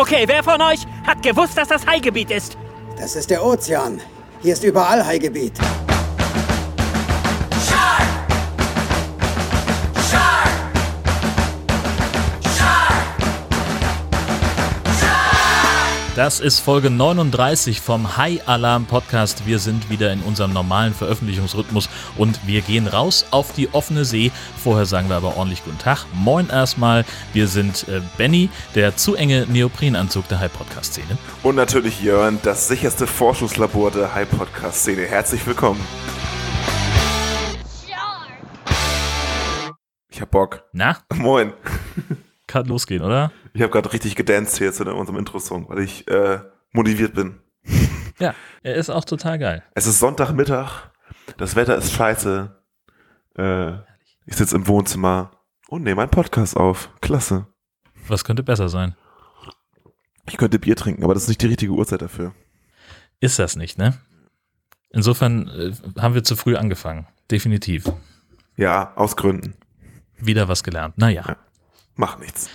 [0.00, 2.56] Okay, wer von euch hat gewusst, dass das Haigebiet ist?
[2.96, 4.00] Das ist der Ozean.
[4.40, 5.54] Hier ist überall Haigebiet.
[16.18, 19.46] Das ist Folge 39 vom High Alarm Podcast.
[19.46, 24.32] Wir sind wieder in unserem normalen Veröffentlichungsrhythmus und wir gehen raus auf die offene See.
[24.60, 26.06] Vorher sagen wir aber ordentlich Guten Tag.
[26.12, 27.04] Moin erstmal.
[27.32, 31.16] Wir sind äh, Benny, der zu enge Neoprenanzug der High Podcast Szene.
[31.44, 35.02] Und natürlich Jörn, das sicherste Forschungslabor der High Podcast Szene.
[35.02, 35.80] Herzlich willkommen.
[40.10, 40.64] Ich hab Bock.
[40.72, 41.52] Na, Moin.
[42.48, 43.30] kann losgehen, oder?
[43.54, 46.40] Ich habe gerade richtig gedanced hier zu unserem Intro-Song, weil ich äh,
[46.72, 47.40] motiviert bin.
[48.20, 48.34] Ja,
[48.64, 49.62] er ist auch total geil.
[49.76, 50.90] Es ist Sonntagmittag,
[51.36, 52.60] das Wetter ist scheiße.
[53.36, 53.74] Äh,
[54.26, 55.30] ich sitze im Wohnzimmer
[55.68, 56.90] und nehme einen Podcast auf.
[57.00, 57.46] Klasse.
[58.08, 58.96] Was könnte besser sein?
[60.28, 62.34] Ich könnte Bier trinken, aber das ist nicht die richtige Uhrzeit dafür.
[63.20, 63.94] Ist das nicht, ne?
[64.90, 67.06] Insofern äh, haben wir zu früh angefangen.
[67.30, 67.84] Definitiv.
[68.56, 69.54] Ja, aus Gründen.
[70.16, 70.98] Wieder was gelernt.
[70.98, 71.22] Naja.
[71.24, 71.36] Ja.
[71.98, 72.48] Macht nichts.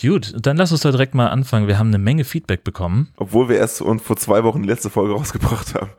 [0.00, 1.68] Gut, dann lass uns da direkt mal anfangen.
[1.68, 3.12] Wir haben eine Menge Feedback bekommen.
[3.16, 5.90] Obwohl wir erst und vor zwei Wochen die letzte Folge rausgebracht haben.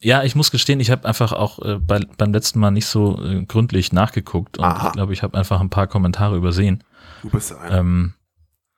[0.00, 3.22] Ja, ich muss gestehen, ich habe einfach auch äh, bei, beim letzten Mal nicht so
[3.22, 4.88] äh, gründlich nachgeguckt und Aha.
[4.88, 6.82] ich glaube, ich habe einfach ein paar Kommentare übersehen.
[7.22, 7.78] Du bist einer.
[7.78, 8.14] Ähm,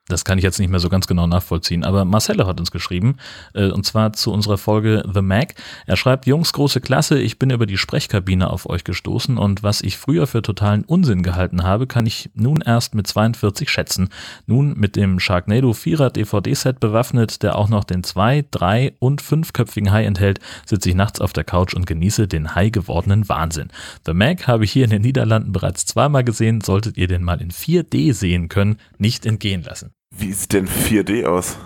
[0.08, 1.84] das kann ich jetzt nicht mehr so ganz genau nachvollziehen.
[1.84, 3.16] Aber Marcelo hat uns geschrieben,
[3.54, 5.54] äh, und zwar zu unserer Folge The Mac.
[5.86, 9.82] Er schreibt, Jungs, große Klasse, ich bin über die Sprechkabine auf euch gestoßen und was
[9.82, 14.08] ich früher für totalen Unsinn gehalten habe, kann ich nun erst mit 42 schätzen.
[14.46, 19.90] Nun mit dem Sharknado 4er DVD-Set bewaffnet, der auch noch den 2, 3 und 5-köpfigen
[19.90, 23.68] Hai enthält, sitze ich nachts auf der Couch und genieße den Hai gewordenen Wahnsinn.
[24.04, 27.40] The Mac habe ich hier in den Niederlanden bereits zweimal gesehen, solltet ihr den mal
[27.40, 29.95] in 4D sehen können, nicht entgehen lassen.
[30.18, 31.56] Wie sieht denn 4D aus?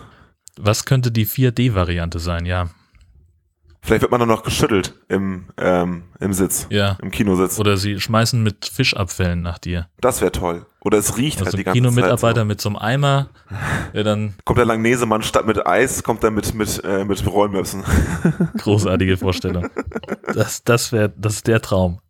[0.59, 2.45] Was könnte die 4D-Variante sein?
[2.47, 2.69] Ja.
[3.83, 6.99] Vielleicht wird man dann noch geschüttelt im, ähm, im Sitz, Ja.
[7.01, 7.59] im Kinositz.
[7.59, 9.89] Oder sie schmeißen mit Fischabfällen nach dir.
[10.03, 10.67] Das wäre toll.
[10.83, 12.47] Oder es riecht Also halt die ganze Kinomitarbeiter Zeit.
[12.47, 13.31] mit so einem Eimer,
[13.95, 14.35] der dann So.
[14.45, 17.83] Kommt der Langnesemann statt mit Eis, kommt er mit, mit, äh, mit Rollmöpsen.
[18.59, 19.69] großartige Vorstellung.
[20.35, 22.01] Das, das wäre, das ist der Traum.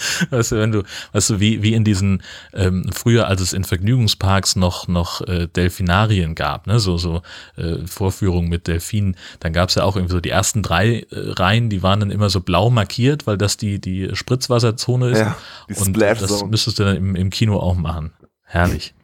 [0.30, 3.64] weißt du, wenn du, weißt du, wie, wie in diesen, ähm, früher, als es in
[3.64, 7.22] Vergnügungsparks noch, noch äh, Delfinarien gab, ne, so, so
[7.56, 11.06] äh, Vorführungen mit Delfinen, dann gab es ja auch irgendwie so die ersten drei äh,
[11.10, 15.18] Reihen, die waren dann immer so blau markiert, weil das die, die Spritzwasserzone ist.
[15.18, 15.36] Ja,
[15.68, 18.12] die Und das müsstest du dann im, im Kino auch machen.
[18.42, 18.94] Herrlich.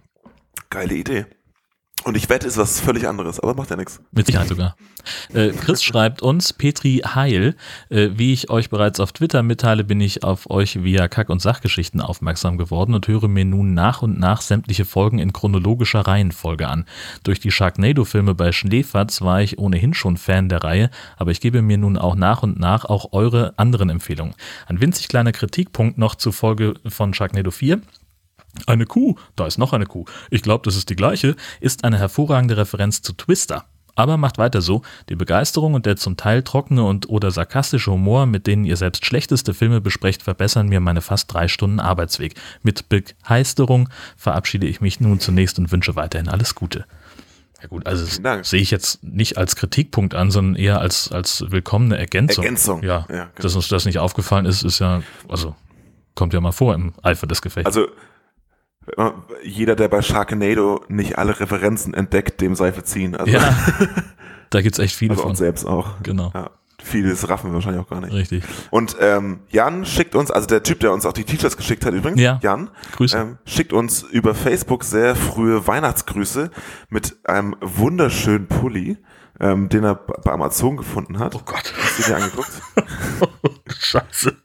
[0.69, 1.27] Geile Idee.
[2.05, 4.01] Und ich wette, ist was völlig anderes, aber macht ja nichts.
[4.13, 4.77] Mit Sicherheit sogar.
[5.35, 7.55] Äh, Chris schreibt uns, Petri Heil,
[7.91, 11.43] äh, wie ich euch bereits auf Twitter mitteile, bin ich auf euch via Kack- und
[11.43, 16.69] Sachgeschichten aufmerksam geworden und höre mir nun nach und nach sämtliche Folgen in chronologischer Reihenfolge
[16.69, 16.87] an.
[17.23, 21.61] Durch die Sharknado-Filme bei Schneefatz war ich ohnehin schon Fan der Reihe, aber ich gebe
[21.61, 24.35] mir nun auch nach und nach auch eure anderen Empfehlungen.
[24.67, 27.81] Ein winzig kleiner Kritikpunkt noch zur Folge von Sharknado 4.
[28.67, 30.05] Eine Kuh, da ist noch eine Kuh.
[30.31, 33.65] Ich glaube, das ist die gleiche, ist eine hervorragende Referenz zu Twister.
[33.97, 34.83] Aber macht weiter so.
[35.09, 39.05] Die Begeisterung und der zum Teil trockene und oder sarkastische Humor, mit denen ihr selbst
[39.05, 42.35] schlechteste Filme besprecht, verbessern mir meine fast drei Stunden Arbeitsweg.
[42.63, 46.87] Mit Begeisterung verabschiede ich mich nun zunächst und wünsche weiterhin alles Gute.
[47.61, 48.07] Ja gut, also
[48.43, 52.45] sehe ich jetzt nicht als Kritikpunkt an, sondern eher als, als willkommene Ergänzung.
[52.45, 52.83] Ergänzung.
[52.83, 53.27] Ja, Ja, genau.
[53.37, 55.55] dass uns das nicht aufgefallen ist, ist ja, also
[56.15, 57.67] kommt ja mal vor im Eifer des Gefechts.
[57.67, 57.89] Also,
[59.45, 63.15] jeder, der bei Sharknado nicht alle Referenzen entdeckt, dem Seife ziehen.
[63.17, 63.55] Also, Ja,
[64.51, 65.31] da gibt's echt viele also von.
[65.31, 66.03] uns selbst auch.
[66.03, 66.51] Genau, Ja,
[66.83, 68.13] vieles raffen wir wahrscheinlich auch gar nicht.
[68.13, 68.43] richtig.
[68.71, 71.93] Und ähm, Jan schickt uns, also der Typ, der uns auch die T-Shirts geschickt hat
[71.95, 72.41] übrigens, Ja.
[72.43, 73.17] Jan, Grüße.
[73.19, 76.51] ähm, schickt uns über Facebook sehr frühe Weihnachtsgrüße
[76.89, 78.97] mit einem wunderschönen Pulli,
[79.39, 81.35] ähm, den er bei Amazon gefunden hat.
[81.35, 81.73] Oh Gott.
[81.81, 82.51] Hast du dir angeguckt?
[83.79, 84.37] Scheiße.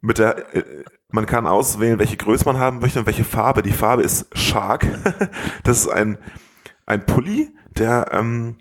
[0.00, 0.64] mit der, äh,
[1.12, 3.62] man kann auswählen, welche Größe man haben möchte und welche Farbe.
[3.62, 4.86] Die Farbe ist Shark.
[5.64, 6.18] Das ist ein,
[6.86, 8.56] ein Pulli, der, ähm,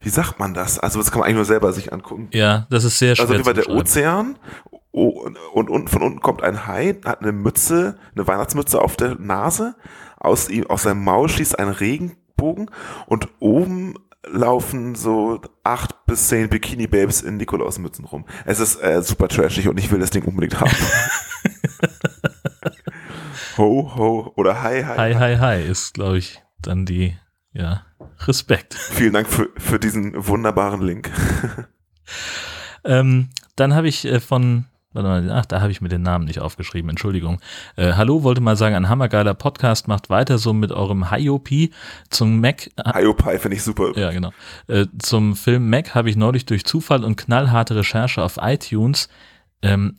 [0.00, 0.78] wie sagt man das?
[0.78, 2.28] Also das kann man eigentlich nur selber sich angucken.
[2.32, 3.76] Ja, das ist sehr schwer Also über zu der.
[3.76, 4.38] Ozean
[4.92, 8.96] oh, und, und, und von unten kommt ein Hai, hat eine Mütze, eine Weihnachtsmütze auf
[8.96, 9.74] der Nase.
[10.18, 12.70] Aus ihm, aus seinem Maul schießt ein Regenbogen
[13.06, 13.94] und oben
[14.24, 18.24] laufen so acht bis zehn Bikini-Babes in Nikolausmützen rum.
[18.44, 20.70] Es ist äh, super trashig und ich will das Ding unbedingt haben.
[23.58, 24.96] ho, ho oder hi, hi.
[24.96, 27.16] Hi, hi, hi ist, glaube ich, dann die,
[27.52, 27.84] ja,
[28.20, 28.74] Respekt.
[28.74, 31.10] Vielen Dank für, für diesen wunderbaren Link.
[32.84, 36.26] Ähm, dann habe ich äh, von Warte mal, ach, da habe ich mir den Namen
[36.26, 37.40] nicht aufgeschrieben, Entschuldigung.
[37.76, 41.72] Äh, hallo, wollte mal sagen, ein hammergeiler Podcast, macht weiter so mit eurem Hiopi
[42.10, 42.68] zum Mac.
[42.94, 43.96] Hiopi finde ich super.
[43.96, 44.32] Ja, genau.
[44.66, 49.08] Äh, zum Film Mac habe ich neulich durch Zufall und knallharte Recherche auf iTunes
[49.62, 49.98] ähm,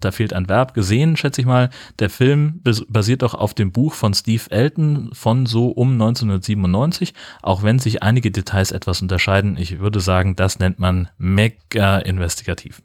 [0.00, 1.70] da fehlt ein Verb, gesehen, schätze ich mal.
[1.98, 7.62] Der Film basiert auch auf dem Buch von Steve Elton von so um 1997, auch
[7.62, 9.56] wenn sich einige Details etwas unterscheiden.
[9.56, 12.82] Ich würde sagen, das nennt man mega investigativ.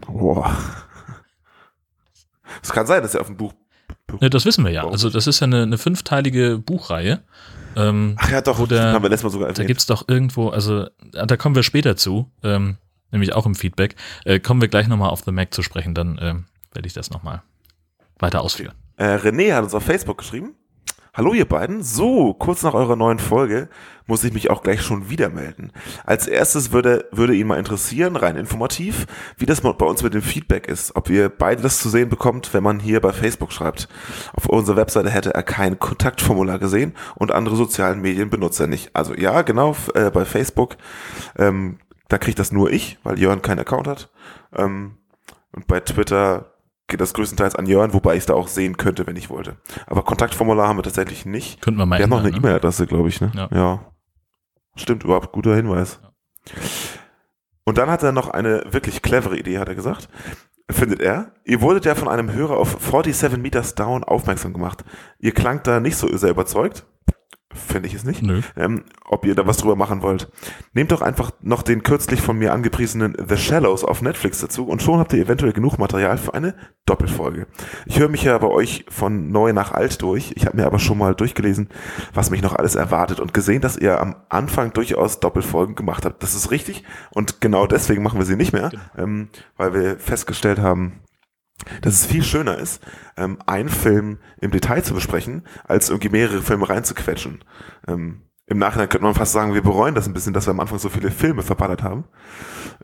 [0.00, 0.56] Boah.
[2.62, 3.52] Es kann sein, dass er auf dem Buch.
[4.20, 4.86] Ne, das wissen wir ja.
[4.86, 7.22] Also, das ist ja eine, eine fünfteilige Buchreihe.
[7.76, 9.58] Ähm, Ach ja, doch, der, haben wir letztes Mal sogar erwähnt.
[9.58, 12.30] Da gibt es doch irgendwo, also, da kommen wir später zu.
[12.42, 12.78] Ähm,
[13.10, 13.96] nämlich auch im Feedback.
[14.24, 16.34] Äh, kommen wir gleich nochmal auf The Mac zu sprechen, dann äh,
[16.74, 17.42] werde ich das nochmal
[18.18, 18.74] weiter ausführen.
[18.96, 20.54] Äh, René hat uns auf Facebook geschrieben.
[21.14, 23.68] Hallo ihr beiden, so, kurz nach eurer neuen Folge
[24.06, 25.72] muss ich mich auch gleich schon wieder melden.
[26.06, 29.06] Als erstes würde, würde ihn mal interessieren, rein informativ,
[29.36, 32.54] wie das bei uns mit dem Feedback ist, ob ihr beide das zu sehen bekommt,
[32.54, 33.88] wenn man hier bei Facebook schreibt.
[34.32, 38.94] Auf unserer Webseite hätte er kein Kontaktformular gesehen und andere sozialen Medien benutzt er nicht.
[38.94, 40.76] Also ja, genau, äh, bei Facebook
[41.36, 41.78] ähm,
[42.08, 44.10] da kriegt das nur ich, weil Jörn keinen Account hat.
[44.54, 44.96] Ähm,
[45.52, 46.54] und bei Twitter
[46.88, 49.58] geht das größtenteils an Jörn, wobei ich es da auch sehen könnte, wenn ich wollte.
[49.86, 51.60] Aber Kontaktformular haben wir tatsächlich nicht.
[51.60, 52.36] Könnten wir mal Wir haben noch eine ne?
[52.36, 53.30] E-Mail-Adresse, glaube ich, ne?
[53.34, 53.48] Ja.
[53.52, 53.92] ja.
[54.76, 56.00] Stimmt, überhaupt guter Hinweis.
[56.02, 56.52] Ja.
[57.64, 60.08] Und dann hat er noch eine wirklich clevere Idee, hat er gesagt.
[60.70, 61.32] Findet er.
[61.44, 64.84] Ihr wurdet ja von einem Hörer auf 47 Meters Down aufmerksam gemacht.
[65.18, 66.86] Ihr klangt da nicht so sehr überzeugt.
[67.54, 68.22] Finde ich es nicht.
[68.22, 68.42] Nö.
[68.56, 70.30] Ähm, ob ihr da was drüber machen wollt.
[70.74, 74.82] Nehmt doch einfach noch den kürzlich von mir angepriesenen The Shallows auf Netflix dazu und
[74.82, 76.54] schon habt ihr eventuell genug Material für eine
[76.84, 77.46] Doppelfolge.
[77.86, 80.32] Ich höre mich ja bei euch von neu nach alt durch.
[80.36, 81.70] Ich habe mir aber schon mal durchgelesen,
[82.12, 86.22] was mich noch alles erwartet und gesehen, dass ihr am Anfang durchaus Doppelfolgen gemacht habt.
[86.22, 90.58] Das ist richtig und genau deswegen machen wir sie nicht mehr, ähm, weil wir festgestellt
[90.58, 91.00] haben,
[91.82, 92.80] dass es viel schöner ist,
[93.16, 97.44] ähm, einen Film im Detail zu besprechen, als irgendwie mehrere Filme reinzuquetschen.
[97.86, 100.60] Ähm, Im Nachhinein könnte man fast sagen, wir bereuen das ein bisschen, dass wir am
[100.60, 102.04] Anfang so viele Filme verballert haben.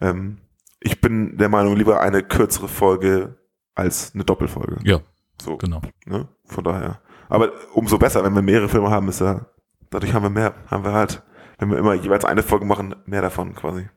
[0.01, 0.39] Ähm,
[0.81, 3.39] ich bin der Meinung, lieber eine kürzere Folge
[3.75, 4.77] als eine Doppelfolge.
[4.83, 5.01] Ja,
[5.41, 5.81] So, genau.
[6.05, 6.29] ne?
[6.45, 7.01] Von daher.
[7.29, 9.47] Aber umso besser, wenn wir mehrere Filme haben, ist ja,
[9.91, 11.23] dadurch haben wir mehr, haben wir halt,
[11.59, 13.89] wenn wir immer jeweils eine Folge machen, mehr davon quasi.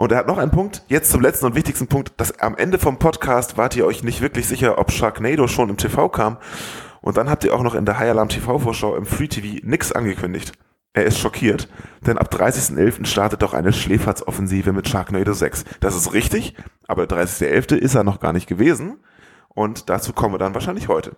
[0.00, 2.78] Und er hat noch einen Punkt, jetzt zum letzten und wichtigsten Punkt, dass am Ende
[2.78, 6.38] vom Podcast wart ihr euch nicht wirklich sicher, ob Sharknado schon im TV kam.
[7.02, 9.92] Und dann habt ihr auch noch in der High Alarm TV-Vorschau im Free TV nix
[9.92, 10.52] angekündigt.
[10.94, 11.68] Er ist schockiert,
[12.06, 13.04] denn ab 30.11.
[13.04, 15.66] startet doch eine Schläferzoffensive mit Sharknado 6.
[15.80, 16.56] Das ist richtig,
[16.88, 17.74] aber der 30.11.
[17.74, 19.04] ist er noch gar nicht gewesen.
[19.50, 21.14] Und dazu kommen wir dann wahrscheinlich heute.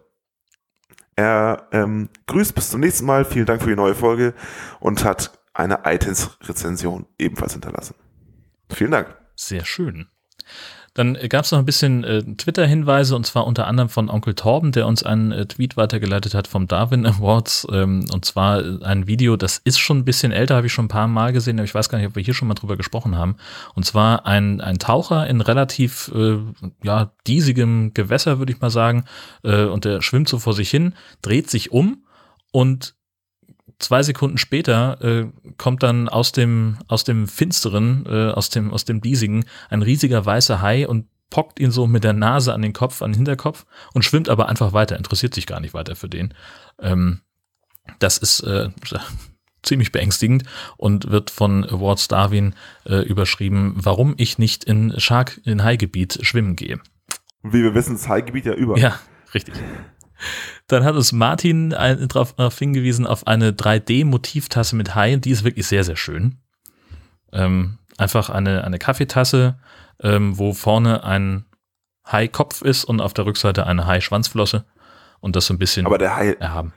[1.14, 3.24] Er ähm, grüßt bis zum nächsten Mal.
[3.24, 4.34] Vielen Dank für die neue Folge
[4.80, 7.94] und hat eine iTunes-Rezension ebenfalls hinterlassen.
[8.74, 9.14] Vielen Dank.
[9.34, 10.08] Sehr schön.
[10.94, 14.72] Dann gab es noch ein bisschen äh, Twitter-Hinweise und zwar unter anderem von Onkel Torben,
[14.72, 19.06] der uns einen äh, Tweet weitergeleitet hat vom Darwin Awards ähm, und zwar äh, ein
[19.06, 21.64] Video, das ist schon ein bisschen älter, habe ich schon ein paar Mal gesehen, aber
[21.64, 23.36] ich weiß gar nicht, ob wir hier schon mal drüber gesprochen haben.
[23.74, 26.36] Und zwar ein, ein Taucher in relativ äh,
[26.82, 29.06] ja, diesigem Gewässer, würde ich mal sagen,
[29.44, 32.04] äh, und der schwimmt so vor sich hin, dreht sich um
[32.50, 32.96] und
[33.82, 35.26] zwei Sekunden später äh,
[35.58, 40.24] kommt dann aus dem, aus dem Finsteren, äh, aus dem, aus dem Diesigen, ein riesiger
[40.24, 43.64] weißer Hai und pockt ihn so mit der Nase an den Kopf, an den Hinterkopf
[43.94, 46.34] und schwimmt aber einfach weiter, interessiert sich gar nicht weiter für den.
[46.78, 47.20] Ähm,
[47.98, 48.68] das ist äh,
[49.62, 50.44] ziemlich beängstigend
[50.76, 56.56] und wird von Ward Darwin äh, überschrieben, warum ich nicht in Shark, in Hai-Gebiet schwimmen
[56.56, 56.80] gehe.
[57.42, 58.78] Wie wir wissen, das Hai-Gebiet ja über.
[58.78, 58.98] Ja,
[59.34, 59.54] richtig.
[60.66, 65.16] Dann hat uns Martin darauf hingewiesen auf eine 3D-Motivtasse mit Hai.
[65.16, 66.38] Die ist wirklich sehr, sehr schön.
[67.32, 69.58] Ähm, einfach eine, eine Kaffeetasse,
[70.00, 71.44] ähm, wo vorne ein
[72.06, 74.64] Hai-Kopf ist und auf der Rückseite eine Hai-Schwanzflosse.
[75.20, 76.72] Und das so ein bisschen Aber der Hai, erhaben.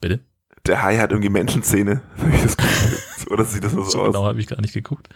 [0.00, 0.20] Bitte?
[0.66, 2.00] der Hai hat irgendwie Menschenzähne.
[3.30, 4.06] Oder sieht das nur so, So aus?
[4.12, 5.08] genau habe ich gar nicht geguckt.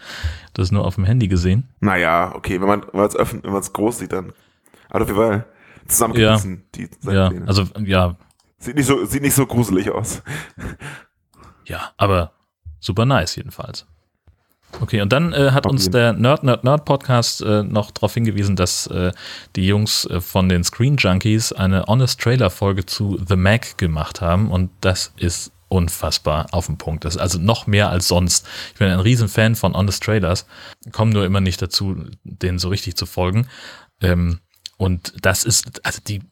[0.53, 1.69] Das nur auf dem Handy gesehen.
[1.81, 4.33] Naja, okay, wenn man es öffnet, wenn man es groß sieht, dann.
[4.91, 5.47] Aber auf jeden Fall
[5.89, 7.49] zusammengebissen, die Ja, Zähne.
[7.49, 8.17] also ja,
[8.61, 10.23] Sieht nicht so, sieht nicht so gruselig aus.
[11.65, 12.33] Ja, aber
[12.81, 13.87] super nice jedenfalls.
[14.81, 18.57] Okay, und dann äh, hat uns der Nerd Nerd Nerd Podcast äh, noch darauf hingewiesen,
[18.57, 19.13] dass äh,
[19.57, 24.21] die Jungs äh, von den Screen Junkies eine Honest Trailer Folge zu The Mac gemacht
[24.21, 27.05] haben und das ist unfassbar auf den Punkt.
[27.05, 28.47] Das ist also noch mehr als sonst.
[28.73, 30.47] Ich bin ein Riesenfan von Honest Trailers,
[30.93, 33.47] komme nur immer nicht dazu, denen so richtig zu folgen.
[34.01, 34.41] Ähm,
[34.79, 36.23] und das ist, also die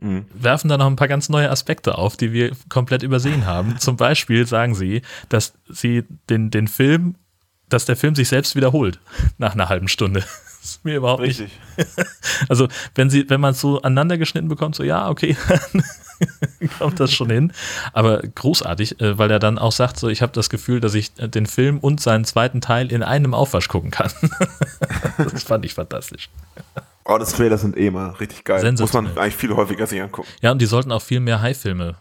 [0.00, 0.26] Mhm.
[0.32, 3.78] werfen da noch ein paar ganz neue Aspekte auf, die wir komplett übersehen haben.
[3.78, 7.16] Zum Beispiel sagen sie, dass sie den, den Film,
[7.68, 9.00] dass der Film sich selbst wiederholt
[9.38, 10.24] nach einer halben Stunde.
[10.62, 11.40] ist mir überhaupt nicht.
[11.40, 11.58] Richtig.
[12.48, 15.36] Also, wenn sie, wenn man es so aneinander geschnitten bekommt, so ja, okay,
[15.72, 15.82] dann
[16.78, 17.52] kommt das schon hin.
[17.92, 21.12] Aber großartig, äh, weil er dann auch sagt, so ich habe das Gefühl, dass ich
[21.18, 24.10] äh, den Film und seinen zweiten Teil in einem Aufwasch gucken kann.
[25.18, 26.30] das fand ich fantastisch.
[27.04, 28.72] Oh, das Trailer sind eh immer richtig geil.
[28.72, 30.28] Muss man eigentlich viel häufiger sich angucken.
[30.42, 31.96] Ja, und die sollten auch viel mehr High-Filme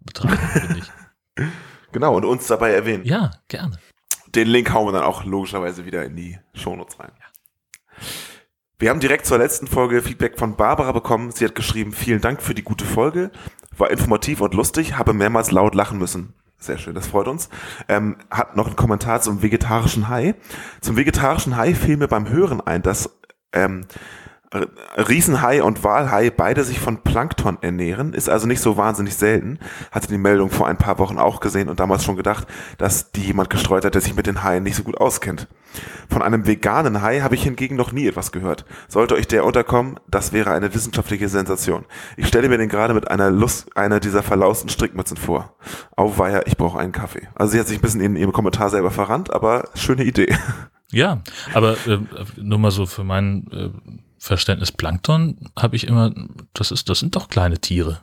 [0.00, 1.46] betreiben, finde ich.
[1.92, 3.04] Genau, und uns dabei erwähnen.
[3.04, 3.76] Ja, gerne.
[4.34, 7.10] Den Link hauen wir dann auch logischerweise wieder in die Shownotes rein.
[8.80, 11.32] Wir haben direkt zur letzten Folge Feedback von Barbara bekommen.
[11.32, 13.30] Sie hat geschrieben, vielen Dank für die gute Folge.
[13.76, 16.32] War informativ und lustig, habe mehrmals laut lachen müssen.
[16.58, 17.50] Sehr schön, das freut uns.
[17.88, 20.34] Ähm, hat noch einen Kommentar zum vegetarischen Hai.
[20.80, 23.10] Zum vegetarischen Hai fiel mir beim Hören ein, dass
[23.52, 23.84] ähm,
[24.52, 29.60] Riesenhai und Walhai beide sich von Plankton ernähren, ist also nicht so wahnsinnig selten.
[29.92, 33.22] Hatte die Meldung vor ein paar Wochen auch gesehen und damals schon gedacht, dass die
[33.22, 35.46] jemand gestreut hat, der sich mit den Haien nicht so gut auskennt.
[36.08, 38.64] Von einem veganen Hai habe ich hingegen noch nie etwas gehört.
[38.88, 41.84] Sollte euch der unterkommen, das wäre eine wissenschaftliche Sensation.
[42.16, 45.54] Ich stelle mir den gerade mit einer Lust, einer dieser verlausten Strickmützen vor.
[45.94, 47.28] Auweia, ich brauche einen Kaffee.
[47.36, 50.36] Also sie hat sich ein bisschen in ihrem Kommentar selber verrannt, aber schöne Idee.
[50.92, 51.22] Ja,
[51.54, 51.98] aber äh,
[52.36, 53.70] nur mal so für mein äh,
[54.22, 56.12] Verständnis, Plankton habe ich immer,
[56.52, 58.02] das ist, das sind doch kleine Tiere.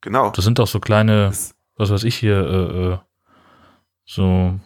[0.00, 0.30] Genau.
[0.30, 2.98] Das sind doch so kleine, Das- was weiß ich hier, äh, äh,
[4.04, 4.58] so,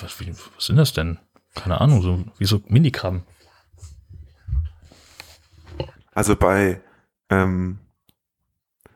[0.00, 1.18] was, wie, was sind das denn?
[1.56, 3.24] Keine Ahnung, so wie so Minikrabben.
[6.12, 6.80] Also bei,
[7.28, 7.78] ähm,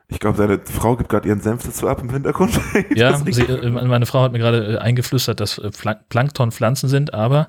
[0.09, 2.59] ich glaube, seine Frau gibt gerade ihren Senf dazu ab im Hintergrund.
[2.95, 7.13] Ja, sie, äh, meine Frau hat mir gerade äh, eingeflüstert, dass Pla- Plankton Pflanzen sind,
[7.15, 7.49] aber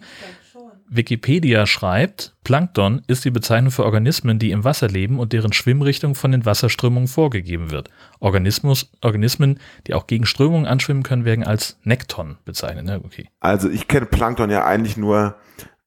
[0.96, 6.16] Wikipedia schreibt, Plankton ist die Bezeichnung für Organismen, die im Wasser leben und deren Schwimmrichtung
[6.16, 7.90] von den Wasserströmungen vorgegeben wird.
[8.20, 12.86] Organismus, Organismen, die auch gegen Strömungen anschwimmen können, werden als Nekton bezeichnet.
[12.86, 13.02] Ne?
[13.04, 13.30] Okay.
[13.40, 15.36] Also ich kenne Plankton ja eigentlich nur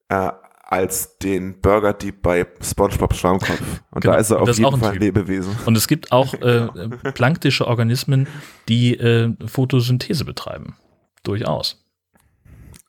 [0.09, 0.31] äh,
[0.69, 3.81] als den Burger Deep bei SpongeBob Schwammkopf.
[3.91, 5.01] Und Genau, da ist er auf ist auch jeden ein Fall ein.
[5.01, 5.57] Lebewesen.
[5.65, 6.69] Und es gibt auch äh,
[7.15, 8.29] planktische Organismen,
[8.69, 10.77] die äh, Photosynthese betreiben.
[11.23, 11.85] Durchaus.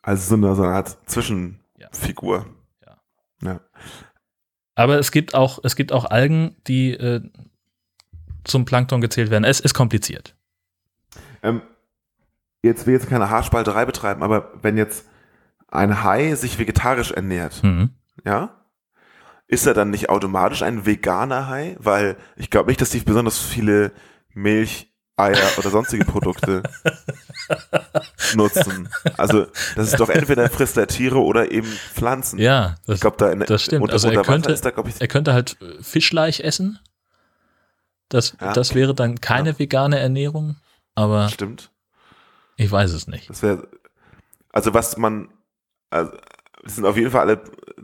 [0.02, 0.98] Also so eine, so eine Art
[1.92, 2.46] Zwischenfigur.
[2.86, 2.98] Ja.
[3.44, 3.60] ja.
[4.76, 7.22] Aber es gibt auch, es gibt auch Algen, die äh,
[8.44, 9.44] zum Plankton gezählt werden.
[9.44, 10.36] Es ist kompliziert.
[11.44, 11.62] Ähm,
[12.64, 15.06] jetzt will jetzt keine Haarspalterei betreiben, aber wenn jetzt
[15.68, 17.92] ein Hai sich vegetarisch ernährt, Mhm.
[18.26, 18.56] ja,
[19.48, 21.76] ist er dann nicht automatisch ein veganer Hai?
[21.80, 23.92] Weil ich glaube nicht, dass die besonders viele
[24.34, 26.64] Milch, Eier oder sonstige Produkte
[28.36, 28.90] nutzen.
[29.18, 32.40] Also das ist doch entweder frisst er Tiere oder eben Pflanzen.
[32.40, 33.82] Ja, das, ich glaube, da in, das stimmt.
[33.84, 36.80] Unter, Also er könnte- ist da, ich, er könnte halt äh, Fischleich essen.
[38.10, 38.54] Das, Ja.
[38.54, 40.56] das wäre dann keine vegane Ernährung,
[40.96, 41.70] aber stimmt.
[42.56, 43.30] ich weiß es nicht.
[43.30, 43.68] Das wäre,
[44.52, 45.30] also was man,
[45.92, 46.12] also,
[46.66, 47.42] die sind auf jeden Fall alle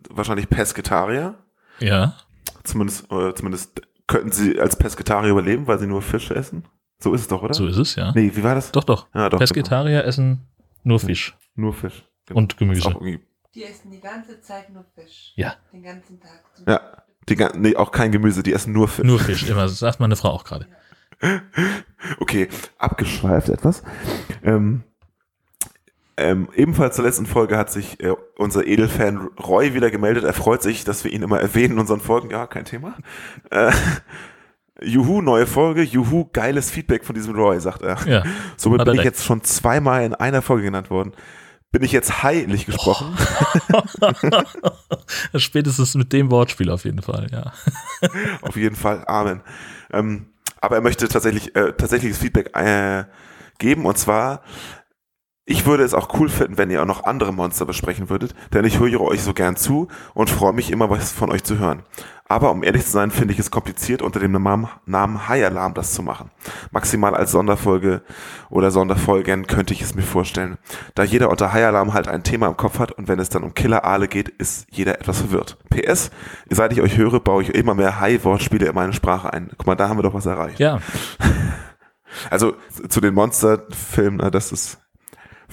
[0.10, 1.36] wahrscheinlich Pesketarier.
[1.80, 2.16] Ja,
[2.64, 6.66] Zumindest, oder zumindest könnten sie als Pesketarier überleben, weil sie nur Fisch essen.
[7.00, 7.54] So ist es doch, oder?
[7.54, 8.12] so ist es, ja.
[8.16, 8.72] Nee, wie war das?
[8.72, 9.08] Doch, doch.
[9.14, 9.40] Ja, doch.
[9.40, 10.48] Pesketarier essen
[10.84, 11.68] nur Fisch Genau.
[11.68, 12.04] Nur Fisch.
[12.26, 12.40] Genau.
[12.40, 12.88] und Gemüse.
[12.88, 13.20] auch irgendwie,
[13.54, 15.34] Die essen die ganze Zeit nur Fisch.
[15.36, 15.56] Ja.
[15.72, 16.44] Den ganzen Tag.
[16.56, 16.82] Zum ja.
[17.30, 19.06] Die, gan- nee, auch kein Gemüse, die essen nur Fisch.
[19.06, 19.64] Nur Fisch, immer.
[19.64, 20.68] Das sagt meine Frau auch gerade.
[22.20, 23.82] Okay, abgeschweift etwas.
[24.44, 24.84] Ähm,
[26.18, 30.24] ähm, ebenfalls zur letzten Folge hat sich äh, unser Edelfan Roy wieder gemeldet.
[30.24, 32.30] Er freut sich, dass wir ihn immer erwähnen in unseren Folgen.
[32.30, 32.96] Ja, kein Thema.
[33.50, 33.72] Äh,
[34.82, 35.84] Juhu, neue Folge.
[35.84, 37.98] Juhu, geiles Feedback von diesem Roy, sagt er.
[38.08, 38.24] Ja.
[38.58, 39.06] Somit bin ich recht.
[39.06, 41.14] jetzt schon zweimal in einer Folge genannt worden.
[41.72, 43.18] Bin ich jetzt heilig gesprochen?
[45.36, 47.52] Spätestens mit dem Wortspiel auf jeden Fall, ja.
[48.42, 49.04] Auf jeden Fall.
[49.08, 49.42] Amen.
[49.92, 50.28] Ähm,
[50.62, 53.04] aber er möchte tatsächlich äh, tatsächliches Feedback äh,
[53.60, 54.44] geben und zwar
[55.48, 58.66] ich würde es auch cool finden, wenn ihr auch noch andere Monster besprechen würdet, denn
[58.66, 61.84] ich höre euch so gern zu und freue mich immer, was von euch zu hören.
[62.28, 65.94] Aber um ehrlich zu sein, finde ich es kompliziert, unter dem Namen, High Alarm das
[65.94, 66.32] zu machen.
[66.72, 68.02] Maximal als Sonderfolge
[68.50, 70.58] oder Sonderfolgen könnte ich es mir vorstellen.
[70.96, 73.44] Da jeder unter High Alarm halt ein Thema im Kopf hat und wenn es dann
[73.44, 75.60] um Killer-Aale geht, ist jeder etwas verwirrt.
[75.70, 76.10] PS,
[76.50, 79.52] seit ich euch höre, baue ich immer mehr High-Wortspiele in meine Sprache ein.
[79.56, 80.58] Guck mal, da haben wir doch was erreicht.
[80.58, 80.80] Ja,
[82.30, 82.56] Also
[82.88, 84.80] zu den Monsterfilmen, na, das ist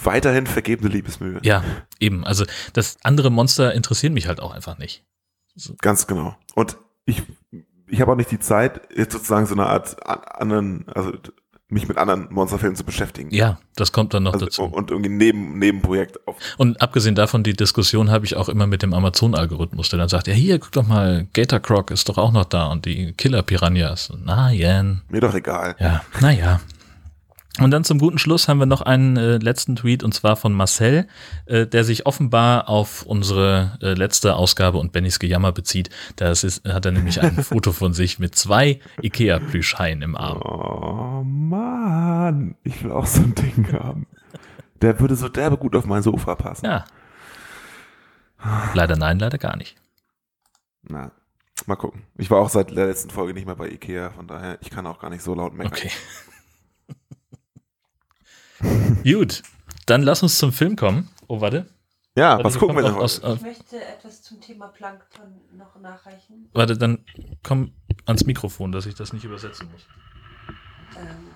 [0.03, 1.41] weiterhin vergebene Liebesmühe.
[1.43, 1.63] ja,
[2.01, 2.25] eben.
[2.25, 5.05] Also das andere Monster interessieren mich halt auch einfach nicht.
[5.81, 6.37] Ganz genau.
[6.55, 7.23] Und ich,
[7.89, 11.13] ich habe auch nicht die Zeit, jetzt sozusagen so eine Art an- anderen, also
[11.69, 13.31] mich mit anderen Monsterfilmen zu beschäftigen.
[13.31, 14.65] Ja, das kommt dann noch Also, dazu.
[14.65, 16.37] und irgendwie neben, Nebenprojekt auf.
[16.59, 20.27] Und abgesehen davon, die Diskussion habe ich auch immer mit dem Amazon-Algorithmus, der dann sagt,
[20.27, 23.43] ja hier, guck doch mal, Gator Croc ist doch auch noch da und die Killer
[23.43, 24.13] Piranhas.
[24.23, 25.01] Na, Jan.
[25.09, 25.75] Mir doch egal.
[25.79, 26.61] Ja, naja.
[27.61, 30.55] Und dann zum guten Schluss haben wir noch einen äh, letzten Tweet und zwar von
[30.55, 31.07] Marcel,
[31.45, 35.91] äh, der sich offenbar auf unsere äh, letzte Ausgabe und Bennys Gejammer bezieht.
[36.17, 40.41] Da ist, hat er nämlich ein Foto von sich mit zwei Ikea-Plüschhaien im Arm.
[40.41, 44.07] Oh Mann, ich will auch so ein Ding haben.
[44.81, 46.65] Der würde so derbe gut auf mein Sofa passen.
[46.65, 46.87] Ja.
[48.73, 49.77] Leider nein, leider gar nicht.
[50.89, 51.13] Na,
[51.67, 52.03] mal gucken.
[52.17, 54.87] Ich war auch seit der letzten Folge nicht mehr bei Ikea, von daher, ich kann
[54.87, 55.73] auch gar nicht so laut meckern.
[55.73, 55.91] Okay.
[59.05, 59.43] Gut,
[59.87, 61.09] dann lass uns zum Film kommen.
[61.27, 61.67] Oh, warte.
[62.15, 63.29] Ja, Warte, was gucken wir noch aus, heute?
[63.33, 66.49] äh, Ich möchte etwas zum Thema Plankton noch nachreichen.
[66.53, 67.05] Warte, dann
[67.43, 67.73] komm
[68.05, 69.87] ans Mikrofon, dass ich das nicht übersetzen muss.
[70.99, 71.29] Ähm,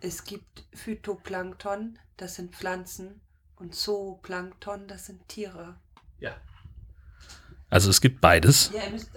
[0.00, 3.20] es gibt Phytoplankton, das sind Pflanzen,
[3.56, 5.76] und Zooplankton, das sind Tiere.
[6.20, 6.32] Ja.
[7.70, 8.70] Also es gibt beides.
[8.74, 9.10] Ja, ihr müsst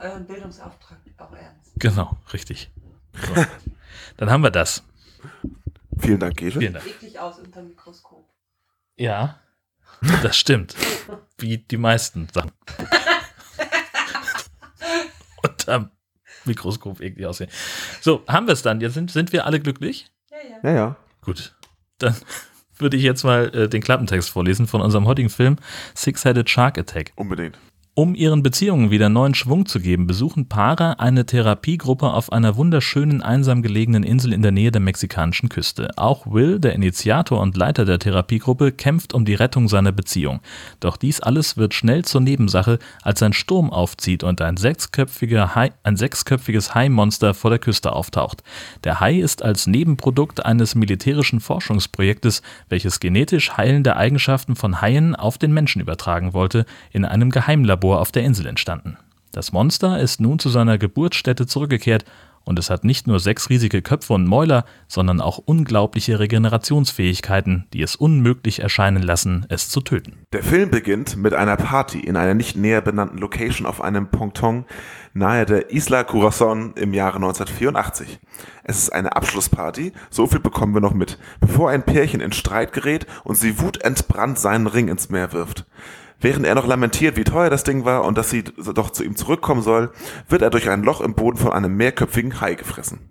[0.00, 1.70] euren Bildungsauftrag auch ernst.
[1.76, 2.70] Genau, richtig.
[3.14, 3.44] So.
[4.16, 4.82] Dann haben wir das.
[5.98, 6.58] Vielen Dank, Gesche.
[6.58, 6.86] Vielen Dank.
[6.86, 8.28] Eklig aus unter dem Mikroskop.
[8.96, 9.40] Ja,
[10.22, 10.74] das stimmt.
[11.38, 12.52] Wie die meisten Sachen.
[15.42, 15.90] Unterm
[16.44, 17.50] Mikroskop irgendwie aussehen.
[18.00, 18.80] So, haben wir es dann.
[18.80, 20.10] Jetzt sind, sind wir alle glücklich?
[20.30, 20.70] Ja, ja.
[20.70, 20.96] Ja, ja.
[21.20, 21.56] Gut.
[21.98, 22.14] Dann
[22.78, 25.56] würde ich jetzt mal äh, den Klappentext vorlesen von unserem heutigen Film
[25.94, 27.12] Six-Headed Shark Attack.
[27.16, 27.58] Unbedingt.
[27.96, 33.22] Um ihren Beziehungen wieder neuen Schwung zu geben, besuchen Paare eine Therapiegruppe auf einer wunderschönen,
[33.22, 35.90] einsam gelegenen Insel in der Nähe der mexikanischen Küste.
[35.94, 40.40] Auch Will, der Initiator und Leiter der Therapiegruppe, kämpft um die Rettung seiner Beziehung.
[40.80, 45.70] Doch dies alles wird schnell zur Nebensache, als ein Sturm aufzieht und ein, sechsköpfiger Hai,
[45.84, 48.42] ein sechsköpfiges Hai-Monster vor der Küste auftaucht.
[48.82, 55.38] Der Hai ist als Nebenprodukt eines militärischen Forschungsprojektes, welches genetisch heilende Eigenschaften von Haien auf
[55.38, 58.96] den Menschen übertragen wollte, in einem Geheimlabor auf der Insel entstanden.
[59.32, 62.04] Das Monster ist nun zu seiner Geburtsstätte zurückgekehrt
[62.44, 67.82] und es hat nicht nur sechs riesige Köpfe und Mäuler, sondern auch unglaubliche Regenerationsfähigkeiten, die
[67.82, 70.26] es unmöglich erscheinen lassen, es zu töten.
[70.32, 74.66] Der Film beginnt mit einer Party in einer nicht näher benannten Location auf einem Ponton
[75.14, 78.20] nahe der Isla Corazon im Jahre 1984.
[78.62, 82.72] Es ist eine Abschlussparty, so viel bekommen wir noch mit, bevor ein Pärchen in Streit
[82.72, 85.66] gerät und sie wutentbrannt seinen Ring ins Meer wirft.
[86.24, 89.14] Während er noch lamentiert, wie teuer das Ding war und dass sie doch zu ihm
[89.14, 89.92] zurückkommen soll,
[90.26, 93.10] wird er durch ein Loch im Boden von einem mehrköpfigen Hai gefressen.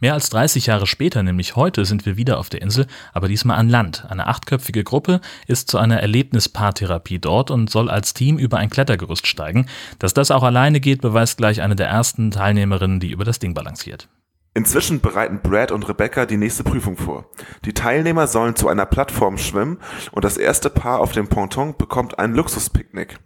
[0.00, 3.58] Mehr als 30 Jahre später, nämlich heute, sind wir wieder auf der Insel, aber diesmal
[3.58, 4.06] an Land.
[4.08, 9.26] Eine achtköpfige Gruppe ist zu einer Erlebnispaartherapie dort und soll als Team über ein Klettergerüst
[9.26, 9.66] steigen.
[9.98, 13.52] Dass das auch alleine geht, beweist gleich eine der ersten Teilnehmerinnen, die über das Ding
[13.52, 14.08] balanciert.
[14.56, 17.26] Inzwischen bereiten Brad und Rebecca die nächste Prüfung vor.
[17.66, 19.78] Die Teilnehmer sollen zu einer Plattform schwimmen
[20.12, 23.18] und das erste Paar auf dem Ponton bekommt ein Luxuspicknick.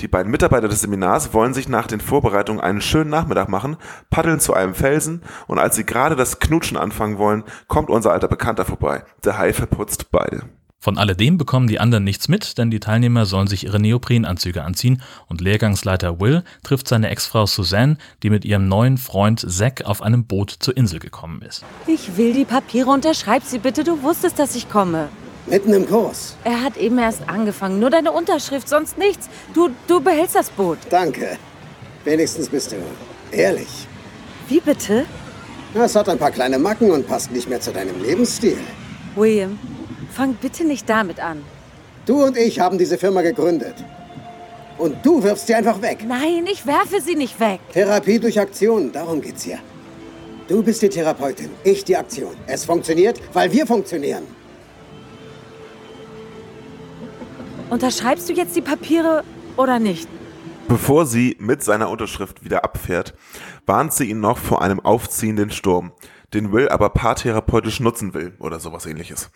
[0.00, 3.76] Die beiden Mitarbeiter des Seminars wollen sich nach den Vorbereitungen einen schönen Nachmittag machen,
[4.10, 8.26] paddeln zu einem Felsen und als sie gerade das Knutschen anfangen wollen, kommt unser alter
[8.26, 9.04] Bekannter vorbei.
[9.24, 10.42] Der Hai verputzt beide.
[10.80, 15.02] Von alledem bekommen die anderen nichts mit, denn die Teilnehmer sollen sich ihre Neoprenanzüge anziehen
[15.26, 20.24] und Lehrgangsleiter Will trifft seine Ex-Frau Suzanne, die mit ihrem neuen Freund Zack auf einem
[20.24, 21.64] Boot zur Insel gekommen ist.
[21.88, 23.82] Ich will die Papiere, unterschreib sie bitte.
[23.82, 25.08] Du wusstest, dass ich komme.
[25.46, 26.36] Mitten im Kurs.
[26.44, 27.80] Er hat eben erst angefangen.
[27.80, 29.28] Nur deine Unterschrift, sonst nichts.
[29.54, 30.78] Du, du behältst das Boot.
[30.90, 31.38] Danke.
[32.04, 32.76] Wenigstens bist du
[33.32, 33.88] ehrlich.
[34.48, 35.06] Wie bitte?
[35.74, 38.58] Es hat ein paar kleine Macken und passt nicht mehr zu deinem Lebensstil.
[39.16, 39.58] William,
[40.12, 41.42] fang bitte nicht damit an.
[42.06, 43.74] Du und ich haben diese Firma gegründet.
[44.78, 46.04] Und du wirfst sie einfach weg.
[46.06, 47.60] Nein, ich werfe sie nicht weg.
[47.72, 49.58] Therapie durch Aktion, darum geht's hier.
[50.46, 52.34] Du bist die Therapeutin, ich die Aktion.
[52.46, 54.22] Es funktioniert, weil wir funktionieren.
[57.68, 59.24] Unterschreibst du jetzt die Papiere
[59.56, 60.08] oder nicht?
[60.68, 63.14] Bevor sie mit seiner Unterschrift wieder abfährt,
[63.66, 65.92] warnt sie ihn noch vor einem aufziehenden Sturm,
[66.32, 69.30] den Will aber paartherapeutisch nutzen will oder sowas ähnliches.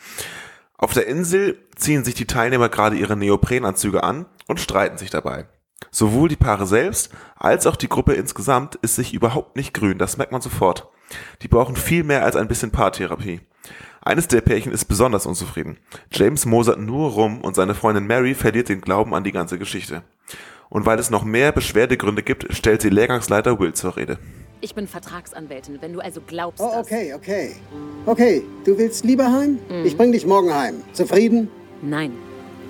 [0.83, 5.47] Auf der Insel ziehen sich die Teilnehmer gerade ihre Neoprenanzüge an und streiten sich dabei.
[5.93, 10.17] Sowohl die Paare selbst als auch die Gruppe insgesamt ist sich überhaupt nicht grün, das
[10.17, 10.89] merkt man sofort.
[11.43, 13.43] Die brauchen viel mehr als ein bisschen Paartherapie.
[14.01, 15.79] Eines der Pärchen ist besonders unzufrieden.
[16.11, 20.03] James mosert nur rum und seine Freundin Mary verliert den Glauben an die ganze Geschichte.
[20.69, 24.19] Und weil es noch mehr Beschwerdegründe gibt, stellt sie Lehrgangsleiter Will zur Rede.
[24.65, 27.57] Ich bin Vertragsanwältin, wenn du also glaubst, Oh, okay, okay.
[28.07, 29.59] Okay, du willst lieber heim?
[29.85, 30.77] Ich bring dich morgen heim.
[30.93, 31.49] Zufrieden?
[31.83, 32.13] Nein,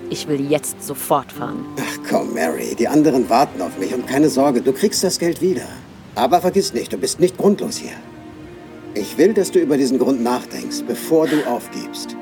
[0.09, 1.63] ich will jetzt sofort fahren.
[1.79, 5.39] Ach komm, Mary, die anderen warten auf mich und keine Sorge, du kriegst das Geld
[5.39, 5.67] wieder.
[6.15, 7.93] Aber vergiss nicht, du bist nicht grundlos hier.
[8.95, 12.15] Ich will, dass du über diesen Grund nachdenkst, bevor du aufgibst.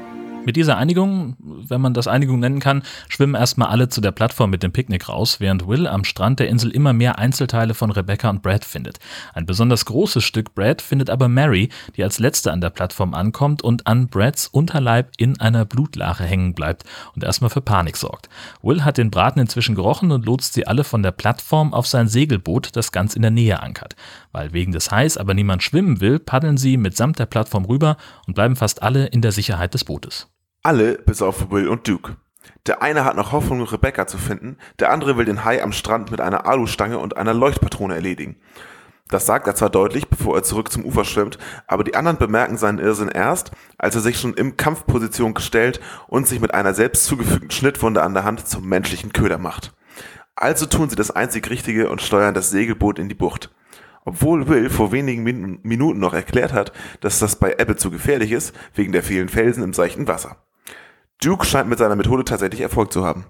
[0.43, 4.49] Mit dieser Einigung, wenn man das Einigung nennen kann, schwimmen erstmal alle zu der Plattform
[4.49, 8.27] mit dem Picknick raus, während Will am Strand der Insel immer mehr Einzelteile von Rebecca
[8.27, 8.97] und Brad findet.
[9.36, 13.62] Ein besonders großes Stück Brad findet aber Mary, die als letzte an der Plattform ankommt
[13.62, 18.27] und an Brads Unterleib in einer Blutlache hängen bleibt und erstmal für Panik sorgt.
[18.63, 22.08] Will hat den Braten inzwischen gerochen und lotst sie alle von der Plattform auf sein
[22.08, 23.95] Segelboot, das ganz in der Nähe ankert.
[24.32, 28.34] Weil wegen des Hais aber niemand schwimmen will, paddeln sie mitsamt der Plattform rüber und
[28.34, 30.31] bleiben fast alle in der Sicherheit des Bootes.
[30.63, 32.17] Alle bis auf Will und Duke.
[32.67, 36.12] Der eine hat noch Hoffnung, Rebecca zu finden, der andere will den Hai am Strand
[36.12, 38.36] mit einer Alustange und einer Leuchtpatrone erledigen.
[39.10, 42.58] Das sagt er zwar deutlich, bevor er zurück zum Ufer schwimmt, aber die anderen bemerken
[42.58, 47.06] seinen Irrsinn erst, als er sich schon in Kampfposition gestellt und sich mit einer selbst
[47.06, 49.74] zugefügten Schnittwunde an der Hand zum menschlichen Köder macht.
[50.36, 53.50] Also tun sie das einzig Richtige und steuern das Segelboot in die Bucht.
[54.06, 58.32] Obwohl Will vor wenigen Min Minuten noch erklärt hat, dass das bei Ebbe zu gefährlich
[58.32, 60.38] ist, wegen der vielen Felsen im seichten Wasser.
[61.23, 63.25] Duke scheint mit seiner Methode tatsächlich Erfolg zu haben.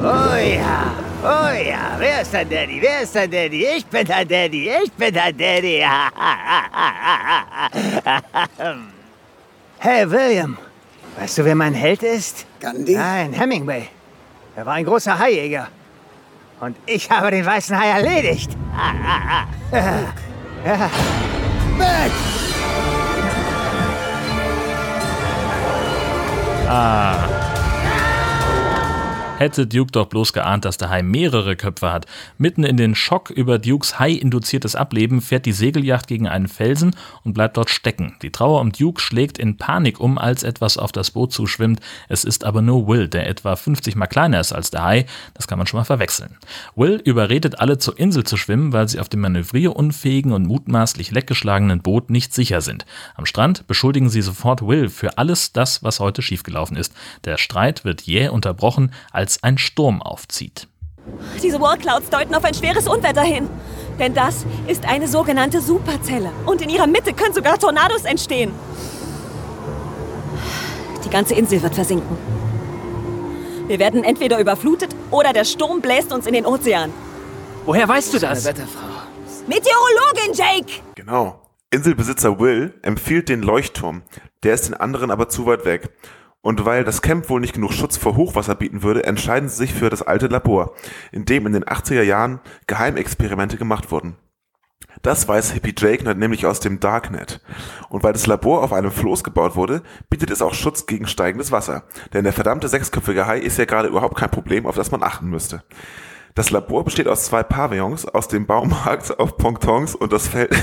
[0.00, 2.80] Oh ja, oh ja, wer ist der Daddy?
[2.80, 3.66] Wer ist der Daddy?
[3.66, 5.84] Ich bin der Daddy, ich bin der Daddy.
[9.80, 10.56] hey William,
[11.18, 12.46] weißt du, wer mein Held ist?
[12.60, 12.94] Gandhi?
[12.94, 13.88] Nein, Hemingway.
[14.54, 15.66] Er war ein großer Haijäger.
[16.60, 18.56] Und ich habe den weißen Hai erledigt.
[20.64, 22.12] Weg!
[26.70, 27.47] Ah.
[29.38, 32.06] Hätte Duke doch bloß geahnt, dass der Hai mehrere Köpfe hat.
[32.38, 37.34] Mitten in den Schock über Dukes Hai-induziertes Ableben fährt die Segelyacht gegen einen Felsen und
[37.34, 38.16] bleibt dort stecken.
[38.22, 41.78] Die Trauer um Duke schlägt in Panik um, als etwas auf das Boot zuschwimmt.
[42.08, 45.06] Es ist aber nur Will, der etwa 50 mal kleiner ist als der Hai.
[45.34, 46.36] Das kann man schon mal verwechseln.
[46.74, 51.80] Will überredet alle zur Insel zu schwimmen, weil sie auf dem manövrierunfähigen und mutmaßlich leckgeschlagenen
[51.80, 52.86] Boot nicht sicher sind.
[53.14, 56.92] Am Strand beschuldigen sie sofort Will für alles das, was heute schiefgelaufen ist.
[57.24, 60.68] Der Streit wird jäh unterbrochen, als ein Sturm aufzieht.
[61.42, 63.48] Diese Wallclouds deuten auf ein schweres Unwetter hin.
[63.98, 66.30] Denn das ist eine sogenannte Superzelle.
[66.46, 68.52] Und in ihrer Mitte können sogar Tornados entstehen.
[71.04, 72.16] Die ganze Insel wird versinken.
[73.66, 76.92] Wir werden entweder überflutet oder der Sturm bläst uns in den Ozean.
[77.66, 78.44] Woher weißt du das?
[79.46, 80.80] Meteorologin, Jake!
[80.94, 81.42] Genau.
[81.70, 84.02] Inselbesitzer Will empfiehlt den Leuchtturm.
[84.42, 85.90] Der ist den anderen aber zu weit weg.
[86.40, 89.74] Und weil das Camp wohl nicht genug Schutz vor Hochwasser bieten würde, entscheiden sie sich
[89.74, 90.74] für das alte Labor,
[91.10, 94.16] in dem in den 80er Jahren Geheimexperimente gemacht wurden.
[95.02, 97.40] Das weiß Hippie Jake nämlich aus dem Darknet.
[97.88, 101.52] Und weil das Labor auf einem Floß gebaut wurde, bietet es auch Schutz gegen steigendes
[101.52, 101.84] Wasser.
[102.12, 105.28] Denn der verdammte sechsköpfige Hai ist ja gerade überhaupt kein Problem, auf das man achten
[105.28, 105.62] müsste.
[106.34, 110.50] Das Labor besteht aus zwei Pavillons aus dem Baumarkt auf Pontons und das Feld...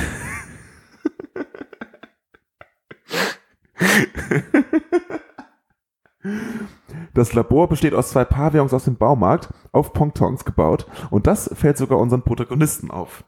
[7.13, 11.77] Das Labor besteht aus zwei Pavillons aus dem Baumarkt auf Pontons gebaut und das fällt
[11.77, 13.23] sogar unseren Protagonisten auf.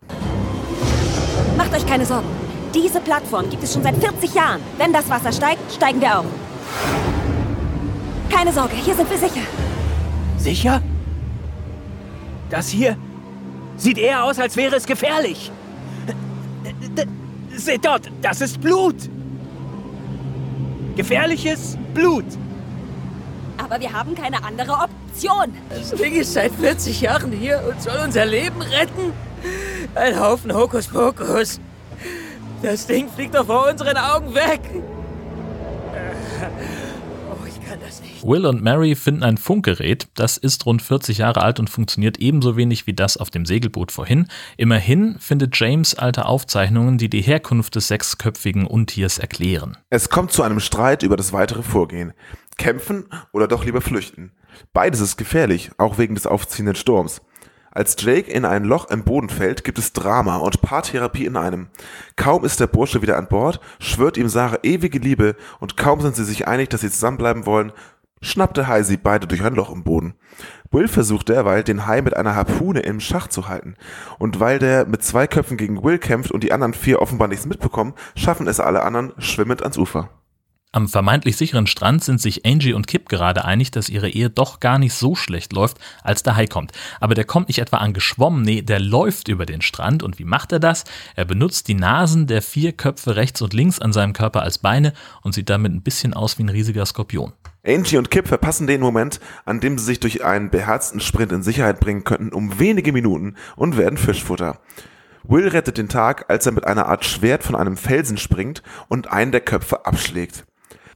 [1.57, 2.27] Macht euch keine Sorgen.
[2.75, 4.61] Diese Plattform gibt es schon seit 40 Jahren.
[4.77, 6.25] Wenn das Wasser steigt, steigen wir auch.
[8.29, 9.41] Keine Sorge, hier sind wir sicher.
[10.37, 10.81] Sicher?
[12.49, 12.97] Das hier
[13.77, 15.51] sieht eher aus, als wäre es gefährlich.
[16.95, 17.05] D-
[17.55, 18.95] Seht dort, das ist Blut.
[20.95, 22.25] Gefährliches Blut.
[23.69, 25.53] Aber wir haben keine andere Option.
[25.69, 29.11] Das Ding ist seit 40 Jahren hier und soll unser Leben retten?
[29.93, 31.59] Ein Haufen Hokuspokus.
[32.61, 34.61] Das Ding fliegt doch vor unseren Augen weg.
[37.29, 38.25] Oh, ich kann das nicht.
[38.25, 42.55] Will und Mary finden ein Funkgerät, das ist rund 40 Jahre alt und funktioniert ebenso
[42.55, 44.27] wenig wie das auf dem Segelboot vorhin.
[44.55, 49.77] Immerhin findet James alte Aufzeichnungen, die die Herkunft des sechsköpfigen Untiers erklären.
[49.89, 52.13] Es kommt zu einem Streit über das weitere Vorgehen.
[52.57, 54.31] Kämpfen oder doch lieber flüchten.
[54.73, 57.21] Beides ist gefährlich, auch wegen des aufziehenden Sturms.
[57.71, 61.67] Als Jake in ein Loch im Boden fällt, gibt es Drama und Paartherapie in einem.
[62.15, 66.15] Kaum ist der Bursche wieder an Bord, schwört ihm Sarah ewige Liebe und kaum sind
[66.15, 67.71] sie sich einig, dass sie zusammenbleiben wollen,
[68.19, 70.15] schnappt der Hai sie beide durch ein Loch im Boden.
[70.71, 73.75] Will versucht derweil, den Hai mit einer Harpune im Schach zu halten.
[74.17, 77.45] Und weil der mit zwei Köpfen gegen Will kämpft und die anderen vier offenbar nichts
[77.45, 80.09] mitbekommen, schaffen es alle anderen schwimmend ans Ufer.
[80.73, 84.59] Am vermeintlich sicheren Strand sind sich Angie und Kip gerade einig, dass ihre Ehe doch
[84.59, 86.73] gar nicht so schlecht läuft, als der Hai kommt.
[86.99, 90.03] Aber der kommt nicht etwa angeschwommen, nee, der läuft über den Strand.
[90.03, 90.83] Und wie macht er das?
[91.15, 94.91] Er benutzt die Nasen der vier Köpfe rechts und links an seinem Körper als Beine
[95.21, 97.31] und sieht damit ein bisschen aus wie ein riesiger Skorpion.
[97.65, 101.43] Angie und Kip verpassen den Moment, an dem sie sich durch einen beherzten Sprint in
[101.43, 104.59] Sicherheit bringen könnten, um wenige Minuten und werden Fischfutter.
[105.23, 109.11] Will rettet den Tag, als er mit einer Art Schwert von einem Felsen springt und
[109.11, 110.45] einen der Köpfe abschlägt.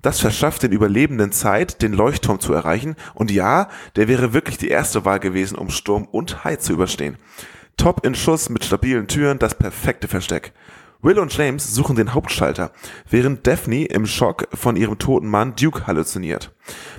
[0.01, 2.95] Das verschafft den Überlebenden Zeit, den Leuchtturm zu erreichen.
[3.13, 7.17] Und ja, der wäre wirklich die erste Wahl gewesen, um Sturm und Hai zu überstehen.
[7.77, 10.53] Top in Schuss mit stabilen Türen, das perfekte Versteck.
[11.03, 12.71] Will und James suchen den Hauptschalter,
[13.09, 16.53] während Daphne im Schock von ihrem toten Mann Duke halluziniert.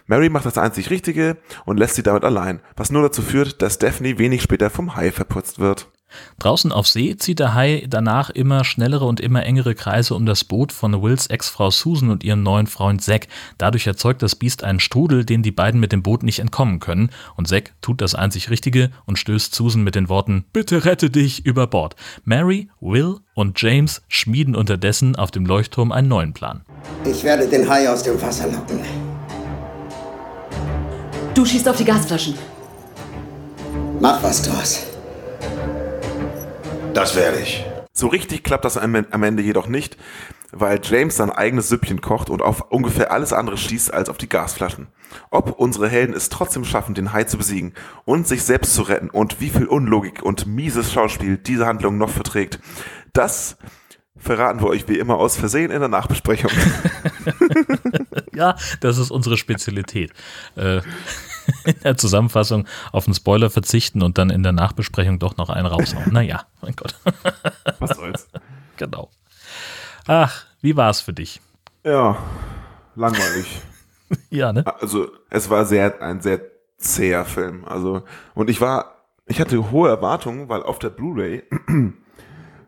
[0.07, 3.79] Mary macht das einzig Richtige und lässt sie damit allein, was nur dazu führt, dass
[3.79, 5.89] Daphne wenig später vom Hai verputzt wird.
[6.39, 10.45] Draußen auf See zieht der Hai danach immer schnellere und immer engere Kreise um das
[10.45, 13.29] Boot von Wills Ex-Frau Susan und ihrem neuen Freund Zack.
[13.59, 17.11] Dadurch erzeugt das Biest einen Strudel, den die beiden mit dem Boot nicht entkommen können.
[17.37, 21.47] Und Zack tut das einzig Richtige und stößt Susan mit den Worten Bitte rette dich
[21.47, 21.97] über Bord.
[22.25, 26.63] Mary, Will und James schmieden unterdessen auf dem Leuchtturm einen neuen Plan.
[27.05, 28.81] Ich werde den Hai aus dem Wasser locken.
[31.35, 32.35] Du schießt auf die Gasflaschen.
[34.01, 34.92] Mach was draus.
[36.95, 37.65] Das werde ich.
[37.93, 39.97] So richtig klappt das am Ende jedoch nicht,
[40.51, 44.29] weil James sein eigenes Süppchen kocht und auf ungefähr alles andere schießt als auf die
[44.29, 44.89] Gasflaschen.
[45.31, 47.75] Ob unsere Helden es trotzdem schaffen, den Hai zu besiegen
[48.05, 52.11] und sich selbst zu retten und wie viel Unlogik und mieses Schauspiel diese Handlung noch
[52.11, 52.61] verträgt,
[53.13, 53.57] das
[54.17, 56.51] verraten wir euch wie immer aus Versehen in der Nachbesprechung.
[58.35, 60.13] Ja, das ist unsere Spezialität.
[60.57, 60.81] Äh,
[61.65, 65.67] in der Zusammenfassung auf den Spoiler verzichten und dann in der Nachbesprechung doch noch einen
[65.67, 66.13] raushauen.
[66.13, 66.95] Naja, mein Gott.
[67.79, 68.29] Was soll's.
[68.77, 69.11] Genau.
[70.07, 71.41] Ach, wie war's für dich?
[71.85, 72.17] Ja,
[72.95, 73.47] langweilig.
[74.29, 74.63] Ja, ne?
[74.79, 76.43] Also es war sehr ein sehr
[76.77, 77.65] zäher Film.
[77.65, 78.03] Also
[78.35, 81.45] und ich war, ich hatte hohe Erwartungen, weil auf der Blu-ray,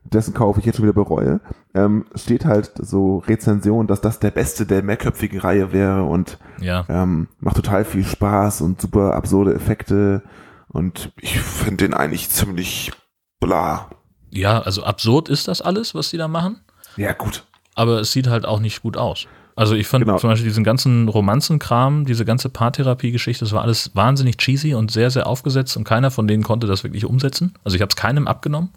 [0.05, 1.40] dessen Kauf ich jetzt schon wieder bereue,
[1.75, 6.85] ähm, steht halt so Rezension, dass das der beste der mehrköpfigen Reihe wäre und Ja.
[6.88, 10.23] ähm, macht total viel Spaß und super absurde Effekte
[10.69, 12.93] und ich finde den eigentlich ziemlich
[13.40, 13.88] bla.
[14.31, 16.61] Ja, also absurd ist das alles, was die da machen.
[16.97, 17.45] Ja gut.
[17.77, 19.27] aber es sieht halt auch nicht gut aus.
[19.57, 20.19] Also ich fand Genau.
[20.19, 25.11] zum Beispiel diesen ganzen Romanzenkram, diese ganze Paartherapie-Geschichte, das war alles wahnsinnig cheesy und sehr,
[25.11, 27.55] sehr aufgesetzt und keiner von denen konnte das wirklich umsetzen.
[27.64, 28.71] Also ich habe es keinem abgenommen.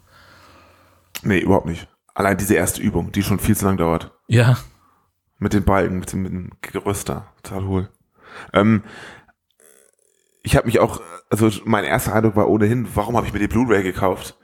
[1.24, 1.88] Nee, überhaupt nicht.
[2.14, 4.12] Allein diese erste Übung, die schon viel zu lang dauert.
[4.28, 4.58] Ja,
[5.40, 7.28] Mit den Balken, mit dem, mit dem Gerüst da.
[7.44, 7.90] Total hohl.
[8.54, 8.84] Ähm,
[10.44, 13.48] ich habe mich auch, also mein erster Eindruck war ohnehin, warum habe ich mir die
[13.48, 14.38] Blu-ray gekauft?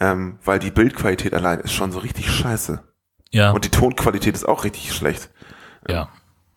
[0.00, 2.82] Ähm, weil die Bildqualität allein ist schon so richtig scheiße.
[3.30, 5.30] ja, Und die Tonqualität ist auch richtig schlecht.
[5.88, 6.08] ja.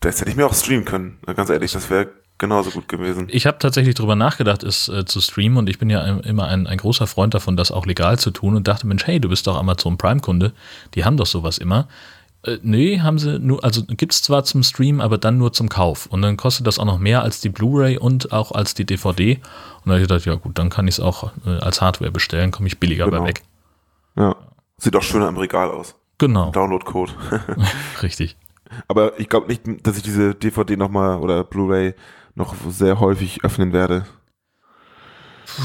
[0.01, 1.19] Das hätte ich mir auch streamen können.
[1.25, 2.09] Ganz ehrlich, das wäre
[2.39, 3.28] genauso gut gewesen.
[3.30, 6.45] Ich habe tatsächlich drüber nachgedacht, es äh, zu streamen und ich bin ja im- immer
[6.47, 9.30] ein, ein großer Freund davon, das auch legal zu tun und dachte, Mensch, hey, du
[9.30, 10.54] bist doch Amazon Prime-Kunde,
[10.95, 11.88] die haben doch sowas immer.
[12.43, 16.06] Äh, nee, haben sie nur, also gibt's zwar zum Stream, aber dann nur zum Kauf.
[16.08, 19.34] Und dann kostet das auch noch mehr als die Blu-ray und auch als die DVD.
[19.36, 19.41] Und
[19.86, 22.52] dann habe ich gedacht, ja gut, dann kann ich es auch äh, als Hardware bestellen,
[22.52, 23.21] komme ich billiger Genau.
[23.23, 23.43] bei weg.
[24.17, 24.36] Ja.
[24.78, 25.95] Sieht auch schöner im Regal aus.
[26.17, 27.12] Genau, Download-Code.
[28.02, 28.38] richtig.
[28.88, 31.93] Aber ich glaube nicht, dass ich diese DVD nochmal oder Blu-ray
[32.35, 34.05] noch sehr häufig öffnen werde.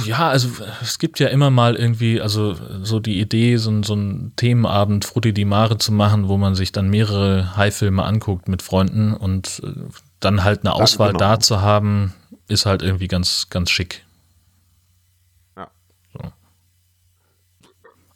[0.04, 0.48] Ja, also
[0.80, 5.04] es gibt ja immer mal irgendwie, also so die Idee, so, ein- so einen Themenabend
[5.04, 9.60] Frutti di Mare zu machen, wo man sich dann mehrere High-Filme anguckt mit Freunden und
[9.62, 9.72] äh,
[10.20, 11.18] dann halt eine Auswahl genau.
[11.18, 12.14] da zu haben,
[12.48, 14.04] ist halt irgendwie ganz, ganz schick.
[15.56, 15.68] Ja.
[16.14, 16.20] So.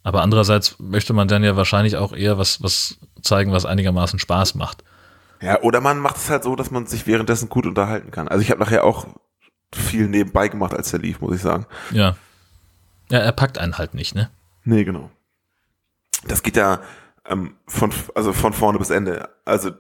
[0.03, 4.55] Aber andererseits möchte man dann ja wahrscheinlich auch eher was, was zeigen, was einigermaßen Spaß
[4.55, 4.83] macht.
[5.41, 8.29] Ja, oder man macht es halt so, dass man sich währenddessen gut unterhalten kann.
[8.29, 9.07] Also ich habe nachher auch
[9.73, 11.67] viel nebenbei gemacht, als der lief, muss ich sagen.
[11.91, 12.17] Ja.
[13.11, 14.31] Ja, er packt einen halt nicht, ne?
[14.65, 15.11] Nee, genau.
[16.27, 16.81] Das geht ja
[17.27, 19.29] ähm, von, also von vorne bis Ende.
[19.45, 19.71] Also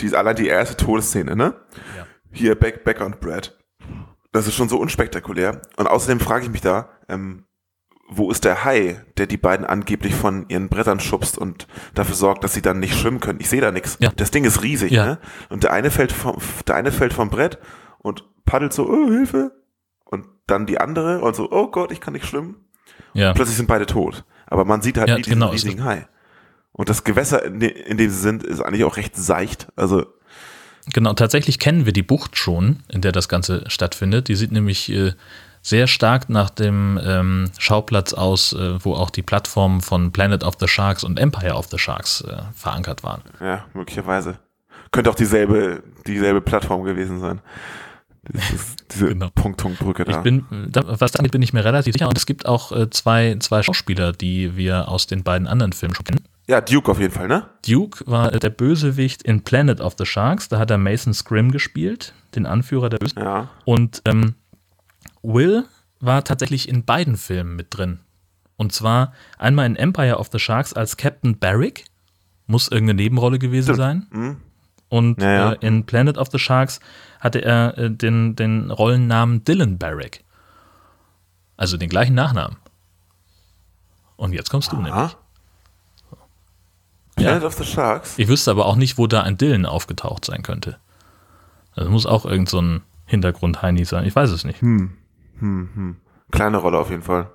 [0.00, 1.54] die, allein die erste Todesszene, ne?
[1.96, 2.06] Ja.
[2.32, 3.58] Hier Beck, Becker und Brad.
[4.32, 5.60] Das ist schon so unspektakulär.
[5.76, 7.44] Und außerdem frage ich mich da, ähm,
[8.12, 12.42] wo ist der Hai, der die beiden angeblich von ihren Brettern schubst und dafür sorgt,
[12.44, 13.40] dass sie dann nicht schwimmen können?
[13.40, 13.96] Ich sehe da nichts.
[14.00, 14.10] Ja.
[14.16, 15.06] Das Ding ist riesig, Ja.
[15.06, 15.18] ne?
[15.48, 17.58] Und der eine fällt vom, der eine fällt vom Brett
[17.98, 19.52] und paddelt so, oh, Hilfe.
[20.04, 22.56] Und dann die andere und so, oh Gott, ich kann nicht schwimmen.
[23.14, 23.32] Ja.
[23.32, 24.24] Plötzlich sind beide tot.
[24.46, 25.50] Aber man sieht halt Ja, nie diesen genau.
[25.50, 26.08] riesigen Hai.
[26.72, 29.68] Und das Gewässer, in, de in dem sie sind, ist eigentlich auch recht seicht.
[29.76, 30.06] Also,
[30.92, 34.26] Genau, tatsächlich kennen wir die Bucht schon, in der das Ganze stattfindet.
[34.28, 35.12] Die sieht nämlich äh,
[35.62, 40.54] sehr stark nach dem ähm, Schauplatz aus, äh, wo auch die Plattformen von Planet of
[40.60, 43.22] the Sharks und Empire of the Sharks äh, verankert waren.
[43.40, 44.38] ja, möglicherweise.
[44.92, 47.40] Könnte auch dieselbe, dieselbe Plattform gewesen sein.
[48.32, 49.28] Dieses, diese Genau.
[49.34, 50.12] Punktpunktbrücke da.
[50.12, 52.08] Ich bin, da, was damit bin ich mir relativ sicher.
[52.08, 55.94] Und es gibt auch äh, zwei, zwei Schauspieler, die wir aus den beiden anderen Filmen
[55.94, 56.24] schon kennen.
[56.48, 57.46] ja, Duke auf jeden Fall, ne?
[57.66, 60.48] Duke war der Bösewicht in Planet of the Sharks.
[60.48, 63.22] Da hat er Mason Scrim gespielt, den Anführer der Bösen.
[63.22, 63.48] Ja.
[63.64, 64.34] Und ähm,
[65.22, 65.64] Will
[66.00, 68.00] war tatsächlich in beiden Filmen mit drin.
[68.56, 71.84] Und zwar einmal in Empire of the Sharks als Captain Barrick.
[72.46, 74.06] Muss irgendeine Nebenrolle gewesen sein.
[74.10, 74.36] Mhm.
[74.88, 75.52] Und Ja, ja.
[75.52, 76.80] Äh, in Planet of the Sharks
[77.20, 80.24] hatte er äh, den, den Rollennamen Dylan Barrick.
[81.56, 82.56] Also den gleichen Nachnamen.
[84.16, 84.94] Und jetzt kommst du nämlich.
[84.94, 85.12] Ja.
[87.16, 88.18] Planet of the Sharks?
[88.18, 90.78] Ich wüsste aber auch nicht, wo da ein Dylan aufgetaucht sein könnte.
[91.76, 94.04] Das muss auch irgend so ein Hintergrund-Heini sein.
[94.06, 94.60] Ich weiß es nicht.
[94.60, 94.96] Hm,
[95.40, 95.96] hm.
[96.30, 97.30] Kleine Rolle auf jeden Fall.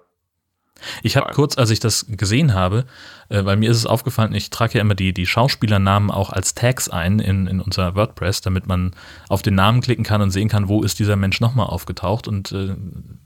[1.03, 2.85] Ich habe kurz, als ich das gesehen habe,
[3.29, 6.53] äh, weil mir ist es aufgefallen, ich trage ja immer die, die Schauspielernamen auch als
[6.53, 8.91] Tags ein in, in unser WordPress, damit man
[9.29, 12.27] auf den Namen klicken kann und sehen kann, wo ist dieser Mensch nochmal aufgetaucht.
[12.27, 12.75] Und äh,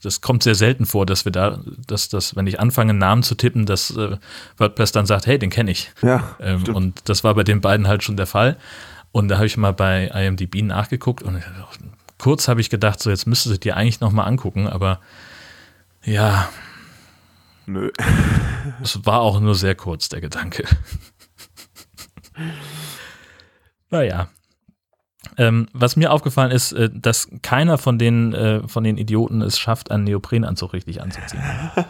[0.02, 3.24] das kommt sehr selten vor, dass wir da, dass das, wenn ich anfange, einen Namen
[3.24, 4.18] zu tippen, dass äh,
[4.58, 5.92] WordPress dann sagt, hey, den kenne ich.
[6.02, 8.58] Ja, Ähm, und das war bei den beiden halt schon der Fall.
[9.12, 11.42] Und da habe ich mal bei IMDb nachgeguckt und
[12.20, 15.00] kurz habe ich gedacht, so jetzt müsstest du dir eigentlich nochmal angucken, aber
[16.04, 16.50] ja,
[17.70, 17.92] Nö.
[18.82, 20.64] es war auch nur sehr kurz, der Gedanke.
[23.92, 24.30] naja.
[25.38, 29.60] Ähm, was mir aufgefallen ist, äh, dass keiner von den, äh, von den Idioten es
[29.60, 31.44] schafft, einen Neoprenanzug richtig anzuziehen.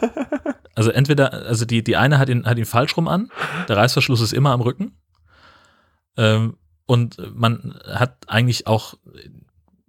[0.76, 3.28] Also entweder, also die, die eine hat ihn, hat ihn falsch rum an,
[3.68, 4.96] der Reißverschluss ist immer am Rücken.
[6.16, 8.94] Ähm, und man hat eigentlich auch,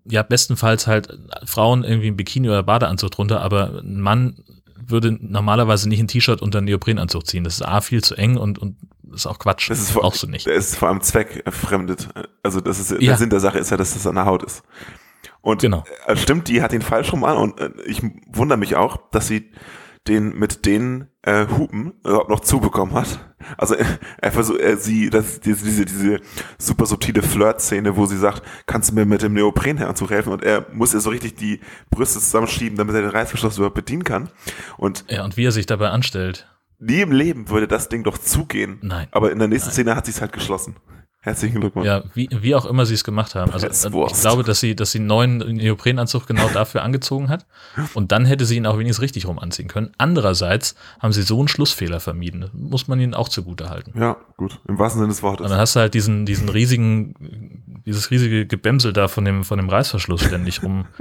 [0.06, 4.44] ja, bestenfalls halt Frauen irgendwie ein Bikini oder Badeanzug drunter, aber ein Mann
[4.76, 7.44] würde normalerweise nicht ein T-Shirt unter einen Neoprenanzug ziehen.
[7.44, 8.78] Das ist A, viel zu eng und, und
[9.14, 9.70] ist auch Quatsch.
[9.70, 10.46] Das ist vor, Brauchst du nicht.
[10.48, 12.10] Der ist vor allem zweckfremdet.
[12.44, 12.98] Also das ist Ja.
[12.98, 14.64] der Sinn der Sache ist ja, dass das an der Haut ist.
[15.42, 15.84] Und Genau.
[16.08, 18.02] äh, stimmt, die hat ihn falsch rum an und äh, ich
[18.34, 19.52] wundere mich auch, dass sie
[20.08, 23.34] den mit den äh, Hupen überhaupt noch zubekommen hat.
[23.58, 23.86] Also äh,
[24.20, 26.20] er versucht, äh, sie, das, diese, diese, diese
[26.58, 30.34] super subtile Flirt-Szene, wo sie sagt, kannst du mir mit dem Neoprenanzug helfen?
[30.34, 31.60] Und er muss ihr so richtig die
[31.90, 34.30] Brüste zusammenschieben, damit er den Reißverschluss überhaupt bedienen kann.
[34.78, 36.48] Und Ja, und wie er sich dabei anstellt.
[36.80, 38.80] nie im Leben würde das Ding doch zugehen.
[38.82, 39.08] Nein.
[39.12, 40.76] Aber in der nächsten Szene hat sie es halt geschlossen.
[41.24, 41.86] Herzlichen Glückwunsch.
[41.86, 43.52] Ja, wie, wie auch immer sie es gemacht haben.
[43.52, 47.46] Also äh, ich glaube, dass sie, dass sie einen neuen Neoprenanzug genau dafür angezogen hat.
[47.94, 49.92] Und dann hätte sie ihn auch wenigstens richtig rum anziehen können.
[50.00, 52.42] Andererseits haben sie so einen Schlussfehler vermieden.
[52.42, 53.94] Das muss man ihnen auch zugute halten.
[53.96, 54.60] Ja, gut.
[54.68, 55.46] Im wahrsten Sinne des Wortes.
[55.46, 57.14] Und dann hast du halt diesen, diesen riesigen,
[57.86, 60.86] dieses riesige Gebämsel da von dem, von dem Reißverschluss ständig rum.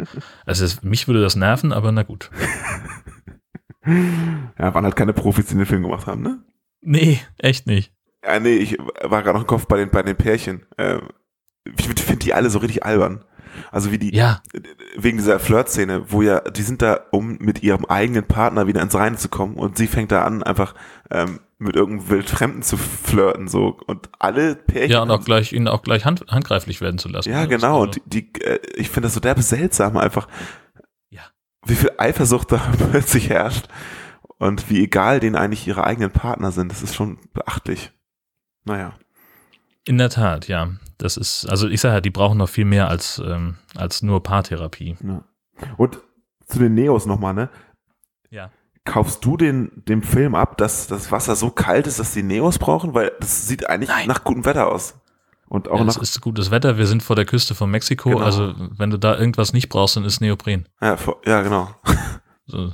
[0.45, 2.31] Also es, mich würde das nerven, aber na gut.
[3.87, 6.43] Ja, waren halt keine Profis, die den Film gemacht haben, ne?
[6.83, 7.93] Nee, echt nicht.
[8.25, 10.67] Ja, nee, ich war gerade noch im Kopf bei den, bei den Pärchen.
[10.79, 11.09] Ähm,
[11.79, 13.25] ich finde die alle so richtig albern.
[13.73, 14.43] Also wie die, Ja.
[14.97, 18.95] wegen dieser Flirt-Szene, wo ja, die sind da, um mit ihrem eigenen Partner wieder ins
[18.95, 20.75] Reine zu kommen und sie fängt da an, einfach
[21.11, 23.77] ähm, mit irgendeinem Wildfremden zu flirten, so.
[23.87, 24.93] Und alle Pärchen.
[24.93, 27.31] Ja, und auch gleich, ihn auch gleich hand, handgreiflich werden zu lassen.
[27.31, 27.81] Ja, Das- genau.
[27.81, 30.29] also- Und die, die äh, ich finde das so derbe seltsam einfach.
[31.11, 31.23] Ja.
[31.67, 32.59] Wie viel Eifersucht da
[32.93, 33.67] plötzlich herrscht
[34.39, 36.71] und wie egal denen eigentlich ihre eigenen Partner sind.
[36.71, 37.91] Das ist schon beachtlich.
[38.65, 38.93] Naja.
[39.85, 40.71] In der Tat, ja.
[40.99, 44.23] Das ist, also ich sage ja, die brauchen noch viel mehr als, ähm, als nur
[44.23, 44.97] Paartherapie.
[45.03, 45.25] Ja.
[45.77, 45.99] Und
[46.47, 47.49] zu den Neos nochmal, ne?
[48.31, 48.51] Ja.
[48.85, 52.59] Kaufst du den, dem Film ab, dass das Wasser so kalt ist, dass die Neos
[52.59, 52.93] brauchen?
[52.95, 54.09] Weil das sieht eigentlich Nein.
[54.09, 54.95] nach gutem Wetter aus.
[55.49, 56.03] Und auch Ja, es nach.
[56.03, 58.23] ist gutes Wetter, wir sind vor der Küste von Mexiko, Genau.
[58.25, 60.69] also wenn du da irgendwas nicht brauchst, dann ist Neopren.
[60.81, 60.97] Ja,
[61.27, 61.71] ja, genau.
[62.47, 62.73] So.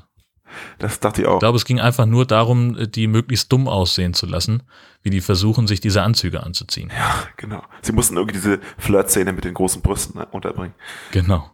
[0.79, 1.35] Das dachte ich auch.
[1.35, 4.63] Ich glaube, es ging einfach nur darum, die möglichst dumm aussehen zu lassen,
[5.03, 6.91] wie die versuchen, sich diese Anzüge anzuziehen.
[6.97, 7.63] ja, genau.
[7.83, 10.75] Sie mussten irgendwie diese Flirt-Szene mit den großen Brüsten ne, unterbringen.
[11.13, 11.51] Genau.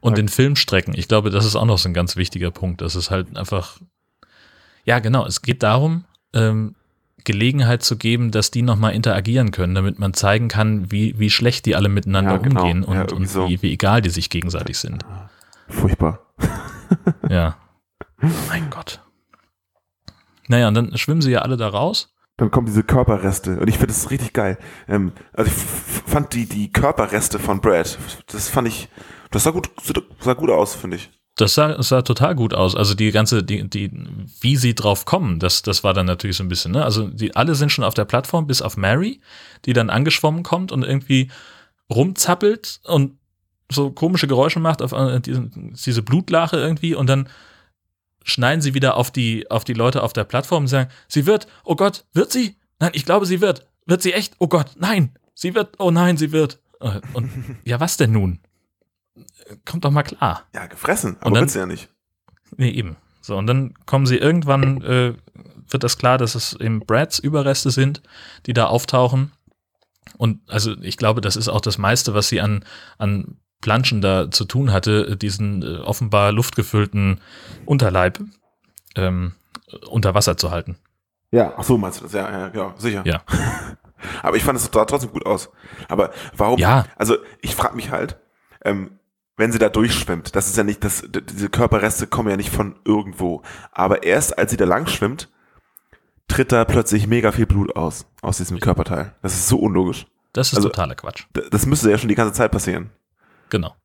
[0.00, 2.82] Und den Filmstrecken, ich glaube, das ist auch noch so ein ganz wichtiger Punkt.
[2.82, 3.78] Das ist halt einfach,
[4.84, 6.74] ja, genau, es geht darum, ähm,
[7.24, 11.64] Gelegenheit zu geben, dass die nochmal interagieren können, damit man zeigen kann, wie, wie schlecht
[11.64, 12.60] die alle miteinander Ja, genau.
[12.60, 13.48] umgehen Ja, und, irgendwie und so.
[13.48, 15.02] wie, wie egal die sich gegenseitig sind.
[15.70, 16.20] Furchtbar.
[17.28, 17.56] Ja.
[18.48, 19.02] Mein Gott.
[20.48, 22.14] Naja, und dann schwimmen sie ja alle da raus.
[22.36, 24.58] Dann kommen diese Körperreste und ich finde das richtig geil.
[24.88, 25.56] Ähm, also ich
[26.10, 28.88] fand die, die Körperreste von Brad, das fand ich,
[29.30, 29.70] das sah gut,
[30.20, 31.10] sah gut aus, finde ich.
[31.36, 32.76] Das sah, sah total gut aus.
[32.76, 33.90] Also die ganze, die, die,
[34.40, 36.84] wie sie drauf kommen, das, das war dann natürlich so ein bisschen, ne?
[36.84, 39.20] Also die alle sind schon auf der Plattform, bis auf Mary,
[39.64, 41.30] die dann angeschwommen kommt und irgendwie
[41.90, 43.18] rumzappelt und
[43.74, 47.28] so komische Geräusche macht auf äh, diese, diese Blutlache irgendwie und dann
[48.22, 51.46] schneiden sie wieder auf die, auf die Leute auf der Plattform und sagen, sie wird,
[51.64, 52.56] oh Gott, wird sie?
[52.80, 53.66] Nein, ich glaube, sie wird.
[53.86, 54.34] Wird sie echt?
[54.38, 56.58] Oh Gott, nein, sie wird, oh nein, sie wird.
[56.80, 57.30] Äh, Und
[57.64, 58.40] ja, was denn nun?
[59.66, 60.44] Kommt doch mal klar.
[60.54, 61.88] Ja, gefressen, aber Und dann- wird's ja nicht.
[62.56, 62.96] Nee, eben.
[63.20, 65.14] So, und dann kommen sie irgendwann, äh,
[65.68, 68.02] wird das klar, dass es eben Brads Überreste sind,
[68.46, 69.32] die da auftauchen.
[70.18, 72.64] Und also ich glaube, das ist auch das meiste, was sie an,
[72.98, 77.18] an Planschen da zu tun hatte, diesen äh, offenbar luftgefüllten
[77.64, 78.20] Unterleib.
[78.94, 79.32] ähm,
[79.88, 80.76] unter Wasser zu halten.
[81.32, 82.12] Ja, ach so meinst du das?
[82.12, 83.02] Ja, ja, ja sicher.
[83.06, 83.22] Ja.
[84.22, 85.48] Aber ich fand es sah trotzdem gut aus.
[85.88, 86.58] Aber warum?
[86.60, 86.84] Ja.
[86.96, 88.18] Also ich frage mich halt,
[88.64, 88.98] ähm,
[89.36, 92.76] wenn sie da durchschwimmt, das ist ja nicht, das, diese Körperreste kommen ja nicht von
[92.84, 93.42] irgendwo.
[93.72, 95.28] Aber erst als sie da lang schwimmt,
[96.28, 99.14] tritt da plötzlich mega viel Blut aus, aus diesem Körperteil.
[99.22, 100.06] Das ist so unlogisch.
[100.34, 101.24] Das ist Also- totaler Quatsch.
[101.50, 102.90] Das müsste ja schon die ganze Zeit passieren.
[103.54, 103.76] Genau.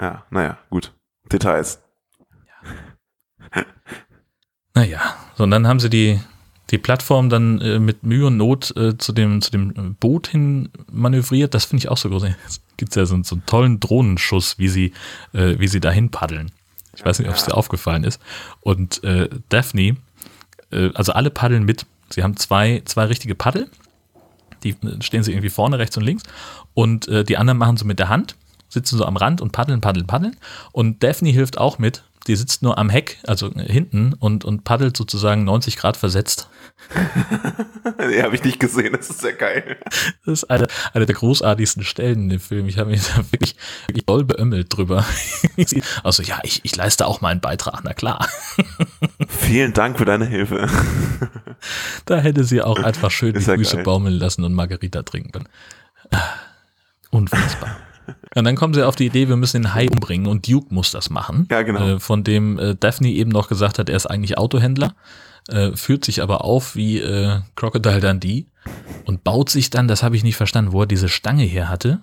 [0.00, 0.94] Ja, naja, gut.
[1.30, 1.82] Details.
[4.72, 5.00] Naja,
[5.36, 6.20] so und dann haben sie die,
[6.70, 10.70] die Plattform dann äh, mit Mühe und Not äh, zu, dem, zu dem Boot hin
[10.90, 11.52] manövriert.
[11.52, 12.22] Das finde ich auch so groß.
[12.46, 14.92] Es gibt ja so, so einen tollen Drohnenschuss, wie sie,
[15.34, 16.50] äh, wie sie dahin paddeln.
[16.96, 18.22] Ich weiß nicht, ob es dir aufgefallen ist.
[18.60, 19.96] Und äh, Daphne,
[20.70, 21.84] äh, also alle paddeln mit.
[22.08, 23.68] Sie haben zwei, zwei richtige Paddel.
[24.62, 26.22] Die äh, stehen sie irgendwie vorne, rechts und links.
[26.72, 28.36] Und äh, die anderen machen so mit der Hand,
[28.70, 30.36] sitzen so am Rand und paddeln, paddeln, paddeln.
[30.72, 32.02] Und Daphne hilft auch mit.
[32.26, 36.48] Die sitzt nur am Heck, also hinten, und, und paddelt sozusagen 90 Grad versetzt.
[37.98, 38.92] Nee, habe ich nicht gesehen.
[38.96, 39.76] Das ist sehr geil.
[40.24, 42.66] Das ist eine, eine der großartigsten Stellen in dem Film.
[42.66, 43.56] Ich habe mich da wirklich,
[43.86, 45.04] wirklich doll beömmelt drüber.
[46.02, 48.26] Also ja, ich, ich leiste auch mal einen Beitrag, na klar.
[49.28, 50.68] Vielen Dank für deine Hilfe.
[52.06, 53.84] Da hätte sie auch einfach schön die Ist ja Füße geil.
[53.84, 55.48] baumeln lassen und Margarita trinken können.
[56.10, 56.22] Ah,
[57.10, 57.76] Unfassbar.
[58.34, 60.90] Und dann kommen sie auf die Idee, wir müssen den Hai umbringen und Duke muss
[60.90, 61.46] das machen.
[61.50, 61.96] Ja, genau.
[61.96, 64.94] Äh, von dem äh, Daphne eben noch gesagt hat, er ist eigentlich Autohändler,
[65.48, 68.46] äh, führt sich aber auf wie äh, Crocodile Dundee
[69.04, 72.00] und baut sich dann, das habe ich nicht verstanden, wo er diese Stange her hatte.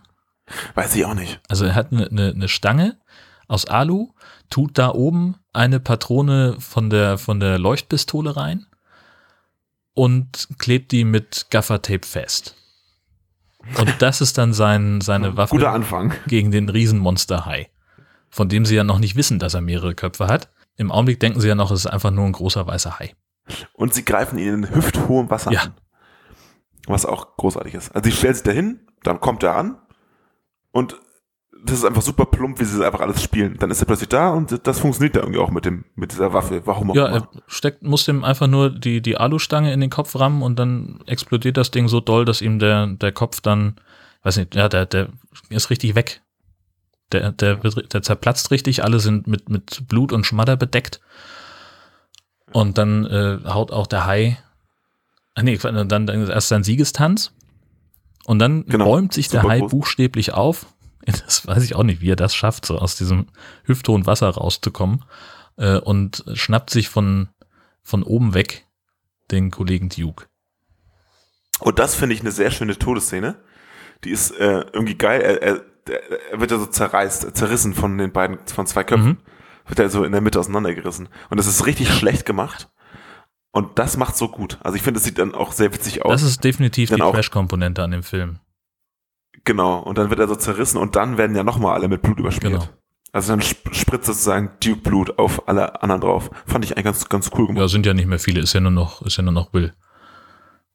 [0.75, 1.39] Weiß ich auch nicht.
[1.49, 2.97] Also er hat eine, eine, eine Stange
[3.47, 4.09] aus Alu,
[4.49, 8.65] tut da oben eine Patrone von der, von der Leuchtpistole rein
[9.93, 12.55] und klebt die mit Gaffertape fest.
[13.77, 16.13] Und das ist dann sein, seine Waffe Guter Anfang.
[16.27, 17.69] gegen den Riesenmonster-Hai,
[18.29, 20.49] von dem sie ja noch nicht wissen, dass er mehrere Köpfe hat.
[20.77, 23.13] Im Augenblick denken sie ja noch, es ist einfach nur ein großer weißer Hai.
[23.73, 25.61] Und sie greifen ihn in hüfthohem Wasser Ja.
[25.61, 25.73] an.
[26.87, 27.93] Was auch großartig ist.
[27.95, 29.77] Also sie stellt sich dahin, dann kommt er an
[30.71, 30.97] und
[31.65, 33.57] das ist einfach super plump, wie sie einfach alles spielen.
[33.59, 36.33] Dann ist er plötzlich da und das funktioniert da irgendwie auch mit dem, mit dieser
[36.33, 36.61] Waffe.
[36.65, 40.15] Warum auch Ja, er steckt, muss dem einfach nur die, die Alustange in den Kopf
[40.15, 43.75] rammen und dann explodiert das Ding so doll, dass ihm der, der Kopf dann,
[44.23, 45.09] weiß nicht, ja, der, der
[45.49, 46.21] ist richtig weg.
[47.11, 50.99] Der, der, der zerplatzt richtig, alle sind mit, mit Blut und Schmadder bedeckt.
[52.53, 54.37] Und dann äh, haut auch der Hai,
[55.35, 57.33] ah, nee, dann, dann ist erst sein Siegestanz.
[58.25, 59.71] Und dann Genau, bäumt sich der Hai groß.
[59.71, 60.65] buchstäblich auf.
[61.25, 63.27] Das weiß ich auch nicht, wie er das schafft, so aus diesem
[63.63, 65.05] hüfthohen Wasser rauszukommen.
[65.57, 67.29] Äh, und schnappt sich von,
[67.81, 68.65] von oben weg
[69.31, 70.25] den Kollegen Duke.
[71.59, 73.35] Und das finde ich eine sehr schöne Todesszene.
[74.03, 75.21] Die ist äh, irgendwie geil.
[75.21, 75.61] Er, er,
[76.31, 79.09] er wird ja so zerreißt, zerrissen von den beiden, von zwei Köpfen.
[79.09, 79.17] Mhm.
[79.65, 81.09] Wird er so in der Mitte auseinandergerissen.
[81.29, 82.69] Und das ist richtig schlecht gemacht.
[83.51, 84.59] Und das macht so gut.
[84.61, 86.11] Also ich finde, es sieht dann auch sehr witzig aus.
[86.11, 88.39] Das ist definitiv Dann die Trash-Komponente an dem Film.
[89.47, 92.19] Genau, und dann wird er so zerrissen und dann werden ja nochmal alle mit Blut
[92.19, 92.53] überschmiert.
[92.53, 92.69] Genau.
[93.13, 96.29] Also dann sp- spritzt sozusagen Duke-Blut auf alle anderen drauf.
[96.45, 97.61] Fand ich eigentlich ganz, ganz cool gemacht.
[97.61, 99.73] Ja, sind ja nicht mehr viele, ist ja nur noch, ist ja nur noch Will,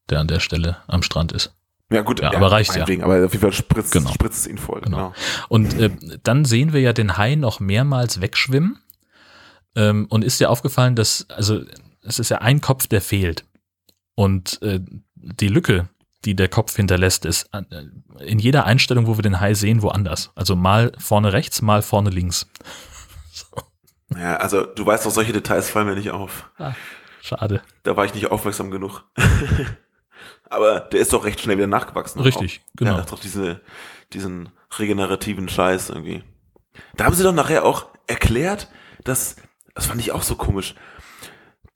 [0.08, 1.54] der an der Stelle am Strand ist.
[1.92, 2.84] Ja, gut, Ja, aber reicht ja.
[3.04, 4.10] Aber auf jeden Fall spritzt, Genau.
[4.10, 4.80] spritzt es ihn voll.
[4.80, 4.96] Genau.
[4.96, 5.12] Genau.
[5.50, 5.90] Und äh,
[6.22, 8.78] dann sehen wir ja den Hai noch mehrmals wegschwimmen.
[9.76, 11.60] Ähm, und ist dir aufgefallen, dass, also
[12.02, 13.44] es ist ja ein Kopf, der fehlt.
[14.14, 14.80] Und äh,
[15.14, 15.88] die Lücke,
[16.24, 17.62] die der Kopf hinterlässt, ist äh,
[18.24, 20.30] in jeder Einstellung, wo wir den Hai sehen, woanders.
[20.34, 22.46] Also mal vorne rechts, mal vorne links.
[24.14, 26.50] Ja, also du weißt doch, solche Details fallen mir nicht auf.
[27.22, 27.62] Schade.
[27.82, 29.04] Da war ich nicht aufmerksam genug.
[30.50, 32.20] aber der ist doch recht schnell wieder nachgewachsen.
[32.20, 32.76] Richtig, auch.
[32.76, 32.92] genau.
[32.92, 33.62] Der hat doch diese,
[34.12, 36.22] diesen regenerativen Scheiß irgendwie.
[36.96, 38.68] Da haben sie doch nachher auch erklärt,
[39.04, 39.36] dass,
[39.74, 40.74] das fand ich auch so komisch.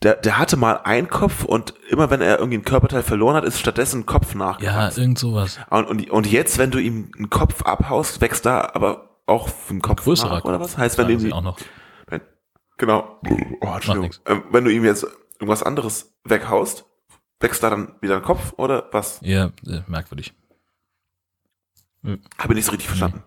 [0.07, 3.43] Der, der hatte mal einen Kopf und immer wenn er irgendwie einen Körperteil verloren hat,
[3.43, 5.01] ist stattdessen ein Kopf Ja, nachgewachsen.
[5.01, 5.59] irgend sowas.
[5.69, 9.83] Und, und, und jetzt, wenn du ihm einen Kopf abhaust, wächst da aber auch ein
[9.83, 10.65] Kopf Größerer nach, oder Kopf.
[10.69, 10.79] was?
[10.79, 11.59] Heißt, wenn du ihm, auch noch.
[12.07, 12.21] wenn,
[12.77, 13.19] genau,
[13.63, 14.11] oh, Entschuldigung.
[14.27, 15.05] Ähm, wenn du ihm jetzt
[15.41, 16.85] irgendwas anderes weghaust,
[17.41, 19.19] wächst da dann wieder ein Kopf oder was?
[19.23, 20.35] Ja, äh, merkwürdig.
[22.05, 22.21] Habe
[22.53, 23.25] ich nicht so richtig verstanden.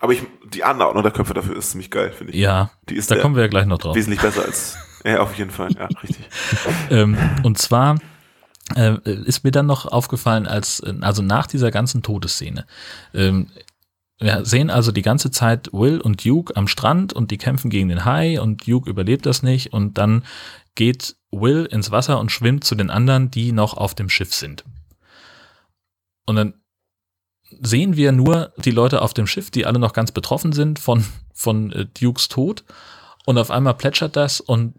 [0.00, 2.38] Aber ich, die Anordnung der Köpfe dafür ist ziemlich geil, finde ich.
[2.40, 3.94] Ja, Die ist da kommen wir ja gleich noch drauf.
[3.94, 4.76] Wesentlich besser als,
[5.06, 6.24] ja, auf jeden Fall, ja, richtig.
[6.90, 7.98] ähm, und zwar
[8.74, 12.66] äh, ist mir dann noch aufgefallen, als, also nach dieser ganzen Todesszene,
[13.14, 13.48] ähm,
[14.18, 17.90] wir sehen also die ganze Zeit Will und Duke am Strand und die kämpfen gegen
[17.90, 20.24] den Hai und Duke überlebt das nicht und dann
[20.74, 24.64] geht Will ins Wasser und schwimmt zu den anderen, die noch auf dem Schiff sind.
[26.24, 26.54] Und dann
[27.60, 31.04] sehen wir nur die Leute auf dem Schiff, die alle noch ganz betroffen sind von,
[31.34, 32.64] von äh, Dukes Tod
[33.26, 34.74] und auf einmal plätschert das und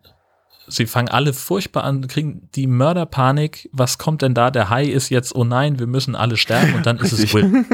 [0.67, 3.69] sie fangen alle furchtbar an, kriegen die Mörderpanik.
[3.71, 4.51] Was kommt denn da?
[4.51, 7.65] Der Hai ist jetzt, oh nein, wir müssen alle sterben und dann ist es Will.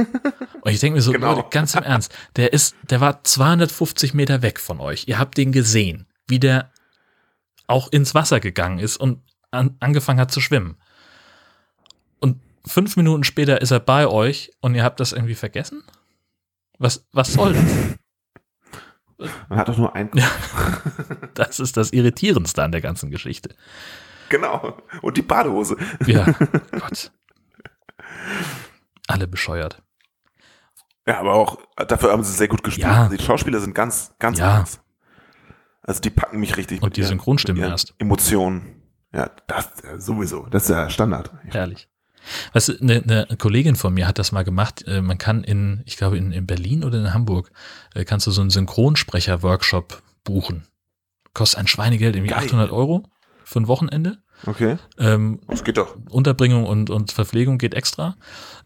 [0.62, 1.36] Und ich denke mir so, Genau.
[1.36, 5.06] Leute, ganz im Ernst, der ist, der war 250 Meter weg von euch.
[5.08, 6.72] Ihr habt den gesehen, wie der
[7.68, 9.20] auch ins Wasser gegangen ist und
[9.52, 10.78] an, angefangen hat zu schwimmen.
[12.20, 15.84] Und fünf Minuten später ist er bei euch und ihr habt das irgendwie vergessen?
[16.80, 17.98] Was, was soll das?
[19.50, 20.10] Man hat doch nur einen.
[20.14, 20.30] Ja.
[21.34, 23.56] Das ist das Irritierendste an der ganzen Geschichte.
[24.30, 24.78] Genau.
[25.02, 25.78] Und die Badehose.
[26.06, 26.26] Ja,
[26.72, 27.12] Gott.
[29.08, 29.82] Alle bescheuert.
[31.08, 31.58] Ja, aber auch
[31.88, 32.88] dafür haben sie sehr gut gespielt.
[32.88, 33.10] Ja.
[33.10, 34.54] Die Schauspieler sind ganz, ganz Ja.
[34.58, 34.80] anders.
[35.82, 37.94] Also die packen mich richtig Und mit die ihren- Synchronstimmen erst.
[37.98, 38.82] Emotionen.
[39.14, 40.46] Ja, das äh, sowieso.
[40.48, 41.32] Das ist ja Standard.
[41.46, 41.90] Herrlich.
[42.54, 44.84] Weißt du, eine, eine Kollegin von mir hat das mal gemacht.
[44.88, 47.52] Äh, Man kann in, ich glaube, in, in Berlin oder in Hamburg,
[47.94, 50.66] äh, kannst du so einen Synchronsprecher-Workshop buchen.
[51.34, 52.46] Kostet ein Schweinegeld, irgendwie Geil.
[52.46, 53.04] 800 Euro
[53.44, 54.20] für ein Wochenende.
[54.46, 54.78] Okay.
[54.98, 55.96] Ähm, Das geht doch.
[56.10, 58.16] Unterbringung und, und Verpflegung geht extra.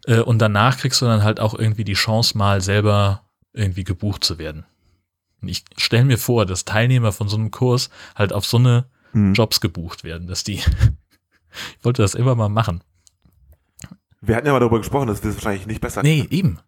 [0.06, 4.24] Äh, und danach kriegst du dann halt auch irgendwie die Chance, mal selber irgendwie gebucht
[4.24, 4.64] zu werden.
[5.40, 8.86] Und ich stelle mir vor, dass Teilnehmer von so einem Kurs halt auf so eine
[9.12, 9.32] Hm.
[9.32, 10.54] Jobs gebucht werden, dass die,
[11.78, 12.82] ich wollte das immer mal machen.
[14.20, 16.58] Wir hatten ja mal darüber gesprochen, dass wir es wahrscheinlich nicht besser Nee, eben.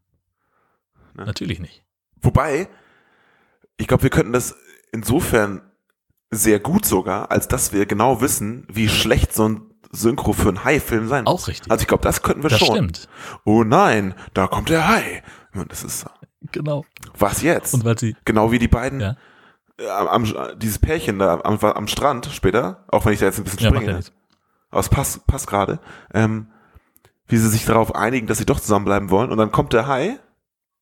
[1.15, 1.25] Ne?
[1.27, 1.85] Natürlich nicht.
[2.21, 2.69] Wobei,
[3.77, 4.55] ich glaube, wir könnten das
[4.93, 5.63] insofern
[6.31, 10.63] sehr gut sogar, als dass wir genau wissen, wie schlecht so ein Synchro für einen
[10.65, 11.43] Hai-Film sein muss.
[11.45, 11.71] Auch richtig.
[11.71, 12.69] Also ich glaube, das könnten wir Das schon.
[12.77, 13.09] stimmt.
[13.45, 15.23] Oh nein, da kommt der Hai.
[15.55, 16.11] Und das ist so.
[16.53, 16.85] Genau.
[17.19, 17.75] Was jetzt?
[17.75, 19.17] Und weil sie, genau wie die beiden, Ja.
[19.79, 23.39] äh, am, am, dieses Pärchen da am, am Strand später, auch wenn ich da jetzt
[23.39, 25.81] ein bisschen springe, ja es passt, passt gerade,
[26.15, 26.47] ähm,
[27.31, 30.19] wie sie sich darauf einigen, dass sie doch zusammenbleiben wollen und dann kommt der Hai,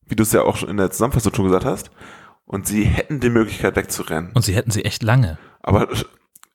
[0.07, 1.91] wie du es ja auch schon in der Zusammenfassung schon gesagt hast,
[2.45, 4.33] und sie hätten die Möglichkeit wegzurennen.
[4.35, 5.39] Und sie hätten sie echt lange.
[5.63, 5.89] Aber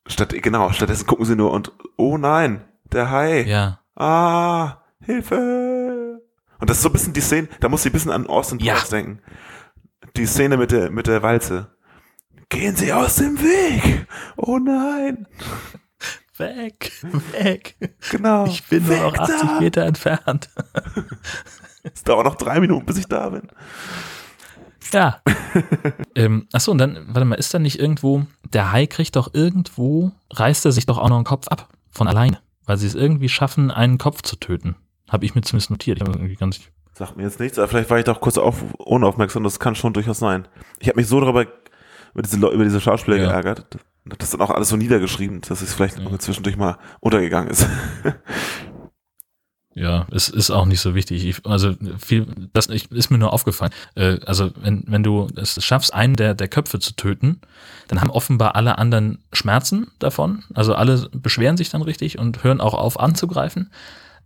[0.07, 3.43] statt, genau, stattdessen gucken sie nur und, oh nein, der Hai.
[3.43, 3.79] Ja.
[3.95, 6.19] Ah, Hilfe.
[6.59, 8.59] Und das ist so ein bisschen die Szene, da muss ich ein bisschen an Austin
[8.59, 8.73] Ja.
[8.73, 9.21] Powers denken.
[10.17, 11.75] Die Szene mit der, mit der Walze.
[12.49, 14.07] Gehen Sie aus dem Weg.
[14.37, 15.27] Oh nein.
[16.37, 16.91] Weg,
[17.31, 17.75] weg.
[18.11, 18.45] Genau.
[18.45, 19.59] Ich bin nur noch 80 da.
[19.59, 20.49] Meter entfernt.
[21.83, 23.43] Es dauert noch drei Minuten, bis ich da bin.
[24.91, 25.21] Ja.
[26.15, 30.11] ähm, achso, und dann, warte mal, ist da nicht irgendwo, der Hai kriegt doch irgendwo,
[30.31, 31.69] reißt er sich doch auch noch einen Kopf ab.
[31.91, 32.39] Von alleine.
[32.65, 34.75] Weil sie es irgendwie schaffen, einen Kopf zu töten.
[35.09, 36.01] Habe ich mir zumindest notiert.
[36.01, 36.59] Ich irgendwie ganz,
[36.95, 39.93] Sagt mir jetzt nichts, aber vielleicht war ich doch kurz auf, unaufmerksam, das kann schon
[39.93, 40.47] durchaus sein.
[40.79, 41.41] Ich habe mich so darüber,
[42.13, 43.29] über diese, über diese Schauspieler Ja.
[43.29, 43.77] geärgert.
[44.05, 46.19] Das ist dann auch alles so niedergeschrieben, dass es vielleicht Ja.
[46.19, 47.67] zwischendurch mal untergegangen ist.
[49.75, 51.25] ja, es ist auch nicht so wichtig.
[51.25, 53.71] Ich, also viel, das ich, ist mir nur aufgefallen.
[53.95, 57.39] Äh, also wenn, wenn du es schaffst, einen der, der Köpfe zu töten,
[57.87, 60.43] dann haben offenbar alle anderen Schmerzen davon.
[60.53, 63.71] Also alle beschweren sich dann richtig und hören auch auf anzugreifen.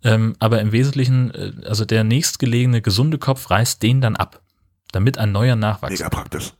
[0.04, 4.42] Ähm, aber im Wesentlichen, äh, also der nächstgelegene gesunde Kopf reißt den dann ab,
[4.92, 6.00] damit ein neuer nachwächst.
[6.00, 6.54] Mega praktisch.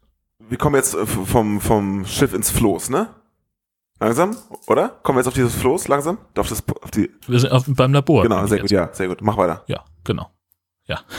[0.50, 3.10] Wir kommen jetzt äh, vom, vom Schiff ins Floß, ne?
[4.00, 4.38] Langsam,
[4.68, 4.90] oder?
[4.90, 6.20] Kommen wir jetzt auf dieses Floß langsam?
[6.38, 8.24] Auf das, auf die, Wir sind auf, beim Labor.
[8.24, 9.22] genau, sehr gut, ja, sehr gut.
[9.22, 9.64] Mach weiter.
[9.68, 10.32] Ja, genau.
[10.86, 11.02] Ja.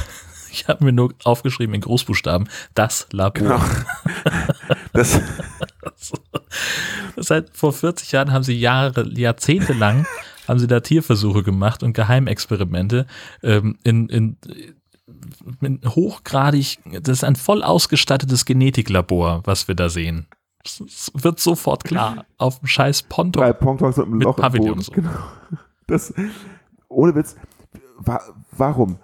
[0.51, 3.43] Ich habe mir nur aufgeschrieben in Großbuchstaben, das Labor.
[3.43, 3.61] Genau.
[4.95, 5.21] Das,
[7.17, 10.07] Seit vor 40 Jahren haben sie Jahre, Jahrzehnte lang
[10.49, 13.07] haben sie da Tierversuche gemacht und Geheimexperimente
[13.43, 14.37] ähm, in, in,
[15.61, 20.27] in hochgradig, das ist ein voll ausgestattetes Genetiklabor, was wir da sehen.
[20.65, 22.25] Es wird sofort klar.
[22.37, 23.41] Auf dem scheiß Ponto.
[23.41, 24.93] drei Pontoons mit einem Mit Loch im Pavillon so.
[24.93, 25.11] Genau.
[25.87, 26.13] Das,
[26.89, 27.37] ohne Witz,
[27.99, 28.21] wa
[28.53, 28.99] warum?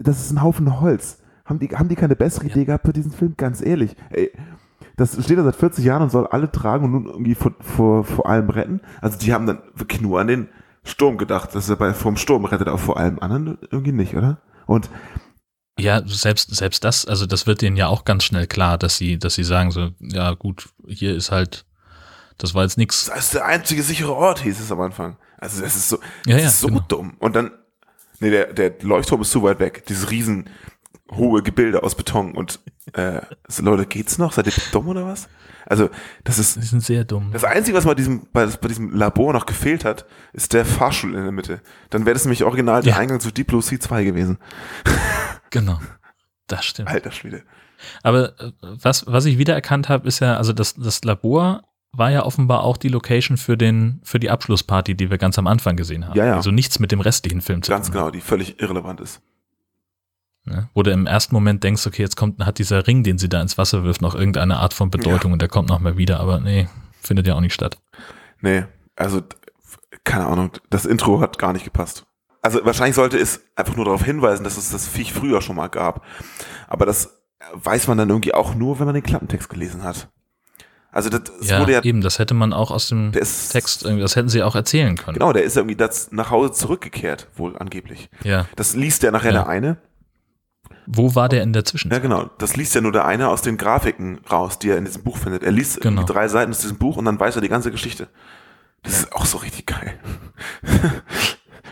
[0.00, 1.18] Das ist ein Haufen Holz.
[1.44, 3.34] Haben die, haben die keine bessere Idee gehabt für diesen Film?
[3.36, 3.94] Ganz ehrlich.
[4.10, 4.30] Ey,
[4.96, 8.04] das steht da seit 40 Jahren und soll alle tragen und nun irgendwie vor, vor,
[8.04, 8.80] vor allem retten.
[9.00, 10.48] Also die haben dann wirklich nur an den
[10.82, 14.38] Sturm gedacht, dass er bei vom Sturm rettet, aber vor allem anderen irgendwie nicht, oder?
[14.66, 14.90] Und
[15.80, 19.18] Ja, selbst, selbst das, also das wird denen ja auch ganz schnell klar, dass sie,
[19.18, 21.64] dass sie sagen so, ja gut, hier ist halt,
[22.38, 23.06] das war jetzt nichts.
[23.06, 25.16] das ist der einzige sichere Ort, hieß es am Anfang.
[25.38, 26.80] Also das ist so, Ja, ja, ist so genau.
[26.88, 27.14] dumm.
[27.18, 27.50] Und dann,
[28.20, 29.84] nee, der, der Leuchtturm ist zu weit weg.
[29.88, 30.48] Dieses riesen
[31.12, 32.60] hohe Gebilde aus Beton und
[32.92, 34.32] äh, so, Leute, geht's noch?
[34.32, 35.28] Seid ihr dumm oder was?
[35.66, 35.88] Also,
[36.24, 37.30] das ist Die sind sehr dumm.
[37.32, 41.14] das Einzige, was bei diesem, bei, bei diesem Labor noch gefehlt hat, ist der Fahrstuhl
[41.14, 41.60] in der Mitte.
[41.90, 42.98] Dann wäre das nämlich original der Ja.
[42.98, 44.38] Eingang zu Deep Blue Sea 2 gewesen.
[45.50, 45.80] Genau.
[46.46, 46.88] Das stimmt.
[46.88, 47.42] Alter Schwede.
[48.02, 52.24] Aber äh, was, was ich wiedererkannt habe, ist ja, also das, das Labor war ja
[52.24, 56.06] offenbar auch die Location für den, für die Abschlussparty, die wir ganz am Anfang gesehen
[56.06, 56.16] haben.
[56.16, 56.36] Ja, ja.
[56.36, 57.94] Also nichts mit dem restlichen Film zu Ganz tun.
[57.94, 59.20] genau, die völlig irrelevant ist.
[60.44, 60.68] Ne?
[60.72, 63.42] Wo du im ersten Moment denkst, okay, jetzt kommt, hat dieser Ring, den sie da
[63.42, 66.40] ins Wasser wirft, noch irgendeine Art von Bedeutung und der kommt noch mal wieder, aber
[66.40, 66.68] nee,
[67.00, 67.78] findet ja auch nicht statt.
[68.40, 68.64] Nee,
[68.96, 69.22] also
[70.04, 72.06] keine Ahnung, das Intro hat gar nicht gepasst.
[72.42, 75.68] Also wahrscheinlich sollte es einfach nur darauf hinweisen, dass es das Viech früher schon mal
[75.68, 76.04] gab.
[76.68, 77.20] Aber das
[77.54, 80.08] weiß man dann irgendwie auch nur, wenn man den Klappentext gelesen hat.
[80.92, 83.84] Also das, Ja, wurde ja, eben, das hätte man auch aus dem Der ist- Text,
[83.84, 85.14] irgendwie- das hätten sie auch erzählen können.
[85.18, 88.10] genau, der ist irgendwie das nach Hause zurückgekehrt, wohl angeblich.
[88.24, 88.46] Ja.
[88.56, 89.42] Das liest ja nachher Ja.
[89.42, 89.76] der eine.
[90.86, 92.02] Wo war der in der Ja, Zwischenzeit?
[92.02, 92.28] genau.
[92.38, 95.16] Das liest ja nur der eine aus den Grafiken raus, die er in diesem Buch
[95.18, 95.44] findet.
[95.44, 96.00] Er liest Genau.
[96.00, 98.08] irgendwie drei Seiten aus diesem Buch und dann weiß er die ganze Geschichte.
[98.82, 99.94] Das ist auch so richtig geil.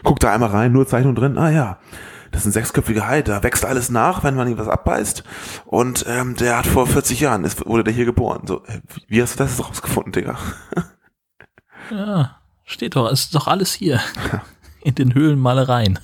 [0.04, 1.38] Guckt da einmal rein, nur Zeichnung drin.
[1.38, 1.78] Ah ja,
[2.30, 5.24] das ist ein sechsköpfiger Hai, da wächst alles nach, wenn man ihm was abbeißt.
[5.66, 8.46] Und ähm, der hat vor 40 Jahren, ist, wurde der hier geboren.
[8.46, 10.38] So, äh, wie hast du das rausgefunden, Digga?
[11.90, 14.00] Ja, steht doch, ist doch alles hier.
[14.82, 15.98] In den Höhlenmalereien.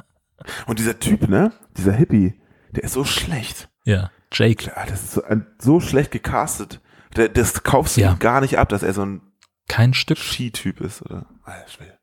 [0.66, 1.52] Und dieser Typ, ne?
[1.76, 3.68] Dieser Hippie, der ist so schlecht.
[3.84, 4.64] Ja, Jake.
[4.74, 5.22] Ja, Das ist so,
[5.58, 6.80] so schlecht gecastet.
[7.16, 8.12] Der, das kaufst du Ja.
[8.12, 9.20] ihm gar nicht ab, dass er so ein
[9.68, 10.16] Kein Stück.
[10.18, 11.26] Ski-Typ ist, oder?
[11.44, 11.98] Alter.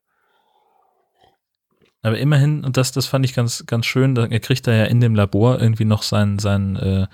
[2.08, 5.01] Aber immerhin, und das, das fand ich ganz, ganz schön, er kriegt da ja in
[5.01, 7.08] dem Labor irgendwie noch seinen, seinen, äh,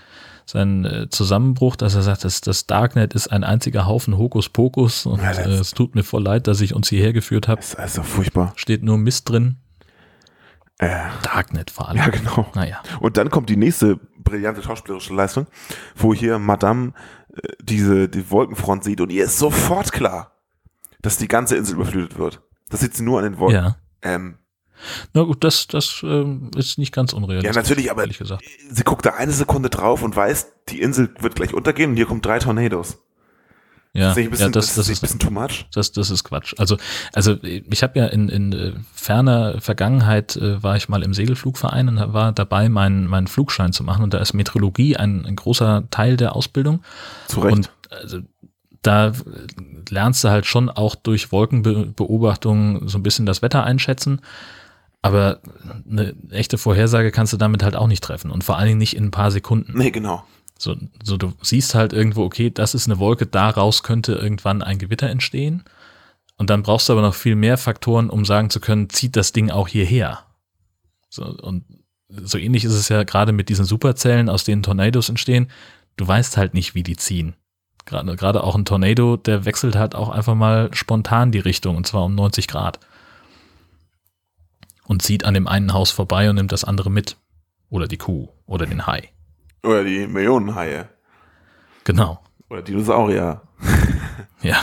[0.46, 5.22] seinen äh, Zusammenbruch, dass er sagt, das, das Darknet ist ein einziger Haufen Hokuspokus und
[5.22, 7.60] Ja, äh, es tut mir voll leid, dass ich uns hierher geführt habe.
[7.60, 8.54] Ist also furchtbar.
[8.56, 9.58] Steht nur Mist drin.
[10.78, 11.98] Äh, Darknet vor allem.
[11.98, 12.46] ja, genau.
[12.54, 12.82] Naja.
[13.00, 15.48] Und dann kommt die nächste brillante schauspielerische Leistung,
[15.96, 16.94] wo hier Madame
[17.36, 20.34] äh, diese die Wolkenfront sieht und ihr ist sofort klar,
[21.02, 22.42] dass die ganze Insel überflutet wird.
[22.70, 23.56] Das sieht sie nur an den Wolken.
[23.56, 23.76] Ja.
[24.02, 24.38] Ähm,
[25.14, 27.56] Na gut, das, das ähm, ist nicht ganz unrealistisch.
[27.56, 28.44] ja, natürlich, aber Ehrlich gesagt.
[28.70, 32.06] sie guckt da eine Sekunde drauf und weiß, die Insel wird gleich untergehen und hier
[32.06, 32.98] kommen drei Tornados.
[33.96, 35.66] Ja, Das ist nicht ein bisschen, ja das, das, das ist ein bisschen too much.
[35.72, 36.56] Das, das ist Quatsch.
[36.58, 36.78] Also,
[37.14, 41.90] also ich habe ja in, in äh, ferner Vergangenheit äh, war ich mal im Segelflugverein
[41.90, 44.04] und war dabei, meinen meinen Flugschein zu machen.
[44.04, 46.84] Und da ist Meteorologie ein, ein großer Teil der Ausbildung.
[47.28, 47.56] Zu Recht.
[47.56, 48.22] Und also,
[48.82, 49.14] da äh,
[49.92, 54.22] lernst du halt schon auch durch Wolkenbeobachtung so ein bisschen das Wetter einschätzen.
[55.04, 55.42] Aber
[55.88, 58.32] eine echte Vorhersage kannst du damit halt auch nicht treffen.
[58.32, 59.78] Und vor allen Dingen nicht in ein paar Sekunden.
[59.78, 60.24] nee, genau.
[60.58, 64.78] So, so du siehst halt irgendwo, okay, das ist eine Wolke, daraus könnte irgendwann ein
[64.78, 65.64] Gewitter entstehen.
[66.38, 69.34] Und dann brauchst du aber noch viel mehr Faktoren, um sagen zu können, zieht das
[69.34, 70.20] Ding auch hierher.
[71.10, 71.66] So, und
[72.08, 75.50] so ähnlich ist es ja gerade mit diesen Superzellen, aus denen Tornados entstehen.
[75.98, 77.36] Du weißt halt nicht, wie die ziehen.
[77.86, 81.86] Gerade, gerade auch ein Tornado, der wechselt halt auch einfach mal spontan die Richtung und
[81.86, 82.80] zwar um 90 Grad.
[84.86, 87.18] Und zieht an dem einen Haus vorbei und nimmt das andere mit.
[87.70, 89.10] Oder die Kuh oder den Hai.
[89.64, 90.90] Oder die Millionenhaie.
[91.84, 92.20] Genau.
[92.50, 93.42] Oder Dinosaurier.
[94.42, 94.62] Ja.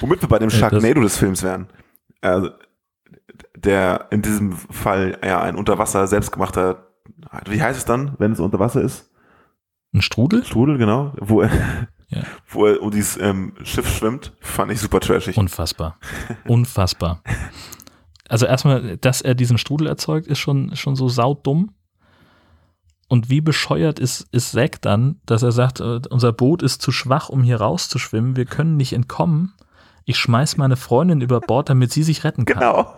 [0.00, 1.68] Womit wir bei dem Sharknado des Films wären.
[2.20, 2.50] Also,
[3.54, 6.88] der in diesem Fall ja ein Unterwasser selbstgemachter,
[7.46, 9.10] wie heißt es dann, wenn es unter Wasser ist?
[9.94, 10.44] Ein Strudel?
[10.44, 11.12] Strudel, genau.
[11.18, 11.50] Wo er,
[12.10, 12.22] Ja.
[12.48, 15.36] wo er um dieses ähm, Schiff schwimmt, fand ich super trashig.
[15.36, 15.96] Unfassbar.
[16.44, 17.22] Unfassbar.
[18.28, 21.72] Also erstmal, dass er diesen Strudel erzeugt, ist schon, schon so saudumm.
[23.08, 26.92] Und wie bescheuert ist, ist Zack dann, dass er sagt, äh, unser Boot ist zu
[26.92, 29.54] schwach, um hier rauszuschwimmen, wir können nicht entkommen.
[30.04, 32.60] Ich schmeiß meine Freundin über Bord, damit sie sich retten kann.
[32.60, 32.94] genau.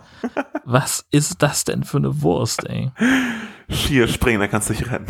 [0.65, 2.91] Was ist das denn für eine Wurst, ey?
[3.69, 5.07] Schier springen, dann kannst du dich retten.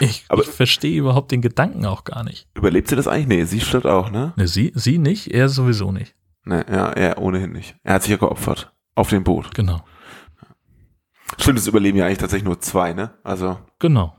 [0.00, 2.46] Ich, Aber- ich verstehe überhaupt den Gedanken auch gar nicht.
[2.54, 3.26] Überlebt sie das eigentlich?
[3.28, 4.32] Nee, sie stirbt auch, ne?
[4.36, 6.14] Ne, sie, sie nicht, er sowieso nicht.
[6.44, 7.76] Nee, ja, er ohnehin nicht.
[7.82, 8.72] Er hat sich ja geopfert.
[8.94, 9.54] Auf dem Boot.
[9.54, 9.84] Genau.
[11.38, 13.10] Stimmt, es überleben ja eigentlich tatsächlich nur zwei, ne?
[13.22, 14.16] Also Genau.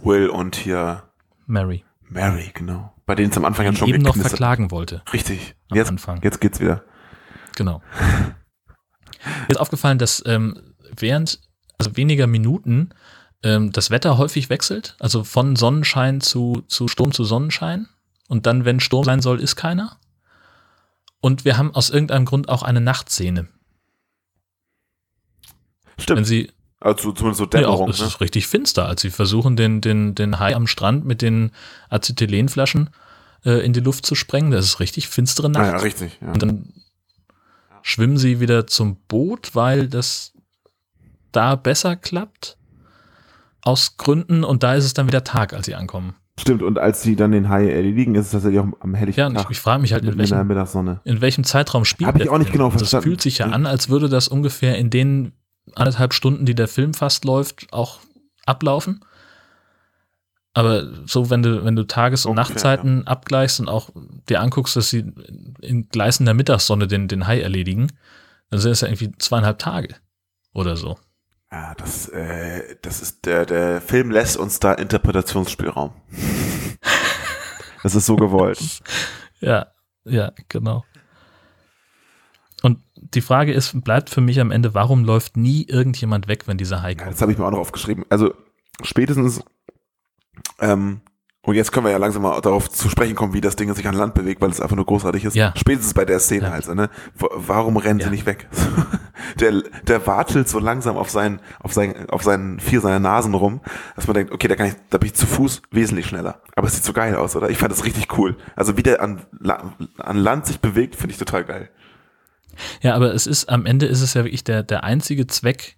[0.00, 1.04] Will und hier
[1.46, 1.84] Mary.
[2.02, 2.92] Mary, genau.
[3.06, 5.02] Bei denen es am Anfang ja schon eben noch verklagen wollte.
[5.12, 5.56] Richtig.
[5.70, 6.20] am Jetzt, Anfang.
[6.22, 6.84] jetzt geht's wieder.
[7.56, 7.82] Genau.
[9.24, 11.40] Mir ist aufgefallen, dass ähm, während
[11.78, 12.90] also weniger Minuten
[13.42, 17.88] ähm, das Wetter häufig wechselt, also von Sonnenschein zu, zu Sturm zu Sonnenschein.
[18.28, 19.98] Und dann, wenn Sturm sein soll, ist keiner.
[21.20, 23.48] Und wir haben aus irgendeinem Grund auch eine Nachtszene.
[25.96, 26.26] Wenn Stimmt.
[26.26, 28.06] sie, Also zumindest so ja, Dämmerung, es ne?
[28.06, 31.50] ist richtig finster, als sie versuchen, den, den, den Hai am Strand mit den
[31.88, 32.90] Acetylenflaschen
[33.44, 34.50] äh, in die Luft zu sprengen.
[34.50, 35.64] Das ist richtig finstere Nacht.
[35.64, 36.18] Ah, ja, richtig.
[36.20, 36.32] Ja.
[36.32, 36.72] Und dann
[37.82, 40.32] schwimmen sie wieder zum Boot, weil das
[41.32, 42.56] da besser klappt.
[43.62, 44.44] Aus Gründen.
[44.44, 46.14] Und da ist es dann wieder Tag, als sie ankommen.
[46.38, 49.42] Stimmt, und als sie dann den Hai erledigen, ist es tatsächlich auch am helllichten Ja,
[49.42, 49.50] Tag.
[49.50, 52.70] ich frage mich halt, in welchem, in welchem Zeitraum spielt Hab ich auch nicht genau
[52.70, 53.04] Das verstanden.
[53.04, 55.32] fühlt sich ja an, als würde das ungefähr in den
[55.74, 58.00] anderthalb Stunden, die der Film fast läuft, auch
[58.46, 59.00] ablaufen.
[60.54, 63.90] Aber so, wenn du, wenn du Tages- und Ungefähr, Nachtzeiten abgleichst und auch
[64.28, 65.12] dir anguckst, dass sie
[65.60, 67.88] in gleißender Mittagssonne den, den Hai erledigen,
[68.50, 69.94] dann sind es ja irgendwie zweieinhalb Tage
[70.52, 70.98] oder so.
[71.52, 75.92] Ja, das, äh, das ist der, der Film lässt uns da Interpretationsspielraum.
[77.82, 78.60] Das ist so gewollt.
[79.40, 79.68] Ja,
[80.04, 80.84] ja, genau.
[82.62, 86.58] Und die Frage ist, bleibt für mich am Ende, warum läuft nie irgendjemand weg, wenn
[86.58, 87.12] dieser Hai Ja, kommt?
[87.12, 88.04] das habe ich mir auch noch aufgeschrieben.
[88.10, 88.34] Also
[88.82, 89.42] spätestens,
[90.58, 91.00] ähm,
[91.40, 93.88] und jetzt können wir ja langsam mal darauf zu sprechen kommen, wie das Ding sich
[93.88, 95.34] an Land bewegt, weil es einfach nur großartig ist.
[95.34, 95.54] Ja.
[95.56, 96.52] Spätestens bei der Szene Ja.
[96.52, 96.90] halt, ne?
[97.14, 98.10] Warum rennen sie Ja.
[98.10, 98.46] nicht weg?
[99.38, 103.60] der, der watschelt so langsam auf seinen, auf seinen, auf seinen vier seiner Nasen rum,
[103.96, 106.42] dass man denkt, okay, da kann ich, da bin ich zu Fuß wesentlich schneller.
[106.56, 107.50] Aber es sieht so geil aus, oder?
[107.50, 108.36] Ich fand das richtig cool.
[108.56, 109.22] Also wie der an,
[109.98, 111.70] an Land sich bewegt, finde ich total geil.
[112.80, 115.76] Ja, aber es ist, am Ende ist es ja wirklich der, der einzige Zweck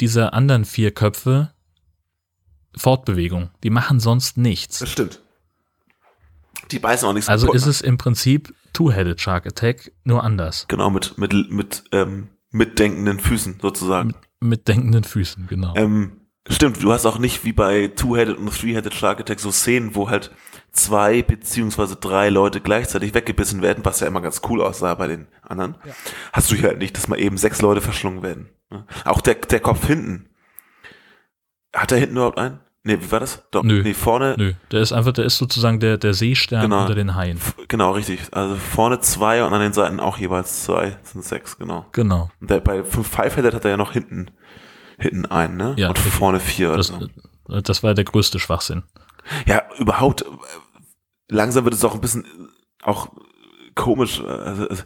[0.00, 1.52] dieser anderen vier Köpfe
[2.76, 3.50] Fortbewegung.
[3.62, 4.78] Die machen sonst nichts.
[4.78, 5.20] Das stimmt.
[6.70, 10.66] Die beißen auch nichts Also ist es im Prinzip Two-Headed Shark Attack, nur anders.
[10.68, 14.14] Genau, mit, mit, mit, ähm, mitdenkenden Füßen sozusagen.
[14.40, 15.74] Mit denkenden Füßen, genau.
[15.76, 19.94] Ähm, stimmt, du hast auch nicht wie bei Two-Headed und Three-Headed Shark Attack so Szenen,
[19.94, 20.30] wo halt
[20.70, 25.26] zwei beziehungsweise drei Leute gleichzeitig weggebissen werden, was ja immer ganz cool aussah bei den
[25.42, 25.76] anderen.
[26.32, 28.48] Hast du hier halt nicht, dass mal eben sechs Leute verschlungen werden.
[28.70, 28.86] ne?
[29.04, 30.28] Auch der, der Kopf hinten.
[31.74, 32.60] Hat er hinten überhaupt einen?
[32.84, 33.44] Nee, wie war das?
[33.52, 33.80] Doch, Nö.
[33.82, 36.80] nee, vorne, Nö, der ist einfach, der ist sozusagen der, der Seestern Genau.
[36.82, 37.36] unter den Haien.
[37.36, 38.20] f- genau, richtig.
[38.32, 41.86] Also vorne zwei und an den Seiten auch jeweils zwei, das sind sechs, genau.
[41.92, 42.30] Genau.
[42.40, 44.32] Und der, bei Five-Headed hat er ja noch hinten,
[44.98, 45.74] hinten einen, ne?
[45.78, 46.12] Ja, und richtig.
[46.12, 47.60] vorne vier Das, so.
[47.60, 48.82] das war der größte Schwachsinn.
[49.46, 50.22] Ja, überhaupt.
[50.22, 50.24] äh,
[51.28, 52.28] Langsam wird es auch ein bisschen äh,
[52.82, 53.08] auch
[53.76, 54.18] komisch.
[54.20, 54.82] äh, Also, also,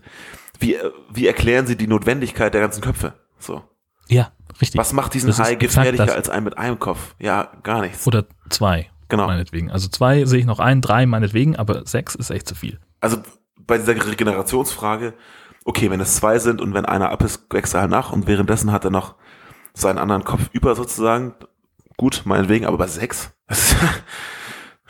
[0.61, 0.77] wie,
[1.13, 3.15] wie erklären Sie die Notwendigkeit der ganzen Köpfe?
[3.39, 3.63] So.
[4.09, 4.79] Ja, richtig.
[4.79, 7.15] Was macht diesen Das Hai gefährlicher als ein mit einem Kopf?
[7.19, 8.07] Ja, gar nichts.
[8.07, 9.27] Oder zwei, Genau.
[9.27, 9.71] meinetwegen.
[9.71, 12.81] Also zwei sehe ich noch ein, drei meinetwegen, aber sechs ist echt zu viel.
[13.01, 13.19] Also
[13.59, 15.15] bei dieser Regenerationsfrage,
[15.65, 18.27] okay, wenn es zwei sind und wenn einer ab ist, wächst er halt nach und
[18.27, 19.15] währenddessen hat er noch
[19.75, 21.35] seinen anderen Kopf über sozusagen.
[21.97, 23.33] Gut, meinetwegen, aber bei sechs?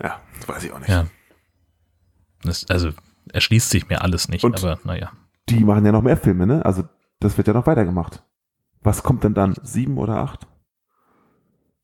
[0.03, 0.91] Ja, das weiß ich auch nicht.
[0.91, 1.07] Ja.
[2.43, 2.91] Das, also
[3.33, 5.11] erschließt sich mir alles nicht, Und- aber naja.
[5.49, 6.65] die machen ja noch mehr Filme, ne?
[6.65, 6.85] Also
[7.21, 8.23] das wird ja noch weitergemacht.
[8.83, 9.55] Was kommt denn dann?
[9.63, 10.47] Sieben oder acht?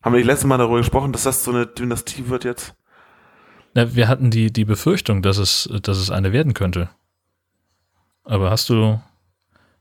[0.03, 2.75] Haben wir die letzte Mal darüber gesprochen, dass das so eine Dynastie wird jetzt?
[3.75, 6.91] Na, wir hatten die, die Befürchtung, dass es, dass es eine werden könnte.
[8.25, 9.01] Aber hast du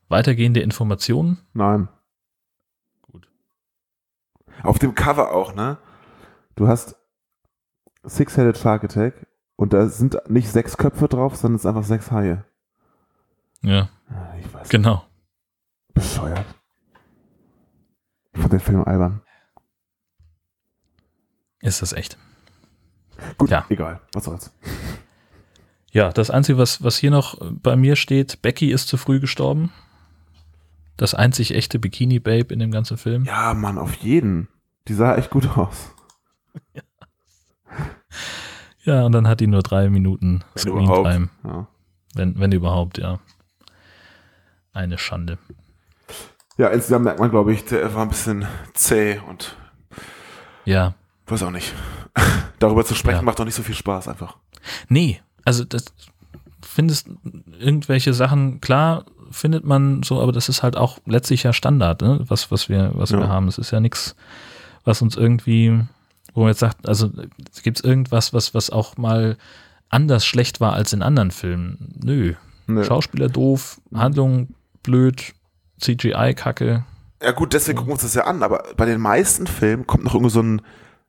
[0.07, 1.39] weitergehende Informationen?
[1.53, 1.89] Nein.
[3.01, 3.27] Gut.
[4.63, 5.77] Auf dem Cover auch, ne?
[6.55, 6.95] Du hast
[8.03, 12.11] Six-Headed Shark Attack und da sind nicht sechs Köpfe drauf, sondern es sind einfach sechs
[12.11, 12.45] Haie.
[13.61, 14.69] Ja, Ah, Ich weiß.
[14.69, 15.03] genau.
[15.93, 16.45] Bescheuert.
[18.33, 19.21] Ich fand den Film albern.
[21.61, 22.17] Ist das echt.
[23.37, 23.65] Gut, Ja.
[23.69, 23.99] egal.
[24.13, 24.51] Was soll's.
[25.91, 29.71] Ja, das Einzige, was, was hier noch bei mir steht, Becky ist zu früh gestorben.
[30.97, 33.25] Das einzig echte Bikini-Babe in dem ganzen Film.
[33.25, 34.47] Ja, Mann, auf jeden.
[34.87, 35.93] Die sah echt gut aus.
[38.83, 40.61] Ja, und dann hat die nur drei Minuten Wenn.
[40.63, 41.29] Screentime.
[41.43, 41.67] Ja.
[42.15, 43.19] Wenn, wenn überhaupt, ja.
[44.73, 45.37] Eine Schande.
[46.57, 49.55] Ja, insgesamt merkt man, glaube ich, der war ein bisschen zäh und
[50.65, 50.93] Ja.
[51.27, 51.73] weiß auch nicht.
[52.59, 53.21] Darüber zu sprechen Ja.
[53.23, 54.37] macht doch nicht so viel Spaß einfach.
[54.89, 55.85] Nee, also das
[56.61, 57.09] findest
[57.59, 62.19] irgendwelche Sachen, klar, findet man so, aber das ist halt auch letztlich ja Standard, ne?
[62.27, 63.19] was, was wir, was Ja.
[63.19, 63.47] wir haben.
[63.47, 64.15] Es ist ja nichts,
[64.83, 65.79] was uns irgendwie,
[66.33, 67.09] wo man jetzt sagt, also
[67.63, 69.37] gibt es irgendwas, was, was auch mal
[69.89, 71.95] anders schlecht war als in anderen Filmen?
[72.03, 72.33] Nö.
[72.67, 72.83] Nö.
[72.83, 74.49] Schauspieler doof, Handlung
[74.83, 75.33] blöd,
[75.81, 76.83] CGI-Kacke.
[77.23, 80.03] Ja gut, deswegen gucken wir uns das ja an, aber bei den meisten Filmen kommt
[80.03, 80.61] noch irgendwie so ein,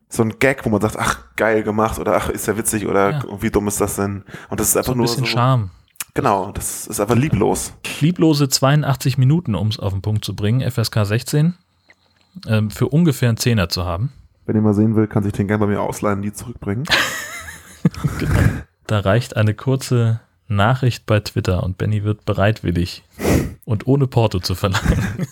[0.09, 3.11] so ein Gag, wo man sagt, ach, geil gemacht oder ach, ist ja witzig oder
[3.13, 3.23] Ja.
[3.41, 4.25] wie dumm ist das denn?
[4.51, 5.71] Und das ist einfach So ein nur bisschen so, Charme.
[6.15, 7.73] Genau, das ist einfach lieblos.
[8.01, 11.55] Lieblose 82 Minuten, um es auf den Punkt zu bringen, FSK 16,
[12.47, 14.13] ähm, für ungefähr einen Zehner zu haben.
[14.45, 16.85] Wenn ihr mal sehen will, kann sich den gerne bei mir ausleihen, die zurückbringen.
[18.87, 23.05] Da reicht eine kurze Nachricht bei Twitter und Benny wird bereitwillig
[23.65, 25.27] und ohne Porto zu verlangen.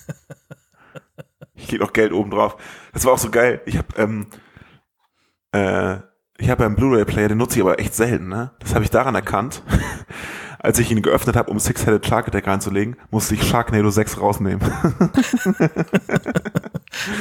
[1.55, 2.57] Ich leg noch Geld oben drauf.
[2.93, 3.61] Das war auch so geil.
[3.67, 4.27] Ich habe ähm,
[5.53, 5.99] äh,
[6.41, 8.29] ich habe einen Blu-ray-Player, den nutze ich aber echt selten.
[8.29, 8.51] Ne?
[8.61, 9.63] Das habe ich daran erkannt.
[10.59, 14.61] Als ich ihn geöffnet habe, um Six-Headed Shark Attack reinzulegen, musste ich Sharknado 6 rausnehmen.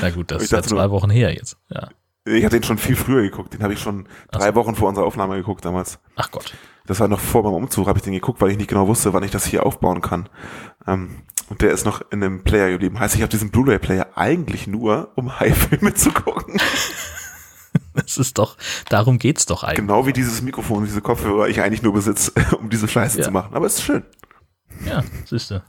[0.02, 1.58] Na gut, das ist ja zwei Wochen her jetzt.
[1.70, 1.90] Ja.
[2.26, 3.54] Ich habe den schon viel früher geguckt.
[3.54, 4.56] Den habe ich schon drei so.
[4.56, 6.00] Wochen vor unserer Aufnahme geguckt damals.
[6.16, 6.54] Ach Gott.
[6.90, 9.14] Das war noch vor meinem Umzug, habe ich den geguckt, weil ich nicht genau wusste,
[9.14, 10.28] wann ich das hier aufbauen kann.
[10.88, 11.18] Ähm,
[11.48, 13.00] und der ist noch in einem Player geblieben.
[13.00, 16.60] Heißt, ich habe diesen Blu-ray-Player eigentlich nur, um High-Filme zu gucken.
[17.94, 18.58] Das ist doch,
[18.90, 19.76] darum geht's doch eigentlich.
[19.78, 23.26] Genau wie dieses Mikrofon, diese Kopfhörer ich eigentlich nur besitze, um diese Scheiße Ja.
[23.26, 23.54] zu machen.
[23.54, 24.04] Aber es ist schön.
[24.86, 25.62] Ja, siehst du.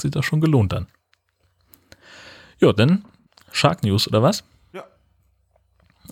[0.00, 0.86] Sieht doch schon gelohnt an.
[2.58, 3.04] Ja, dann
[3.52, 4.44] Shark News oder was?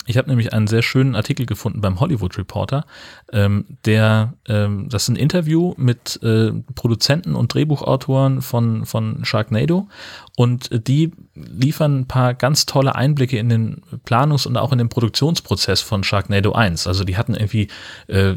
[0.07, 2.86] Ich habe nämlich einen sehr schönen Artikel gefunden beim Hollywood Reporter,
[3.32, 9.88] ähm, der, ähm, das ist ein Interview mit äh, Produzenten und Drehbuchautoren von, von Sharknado
[10.36, 14.88] und die liefern ein paar ganz tolle Einblicke in den Planungs- und auch in den
[14.88, 16.86] Produktionsprozess von Sharknado 1.
[16.86, 17.68] Also die hatten irgendwie
[18.07, 18.36] äh,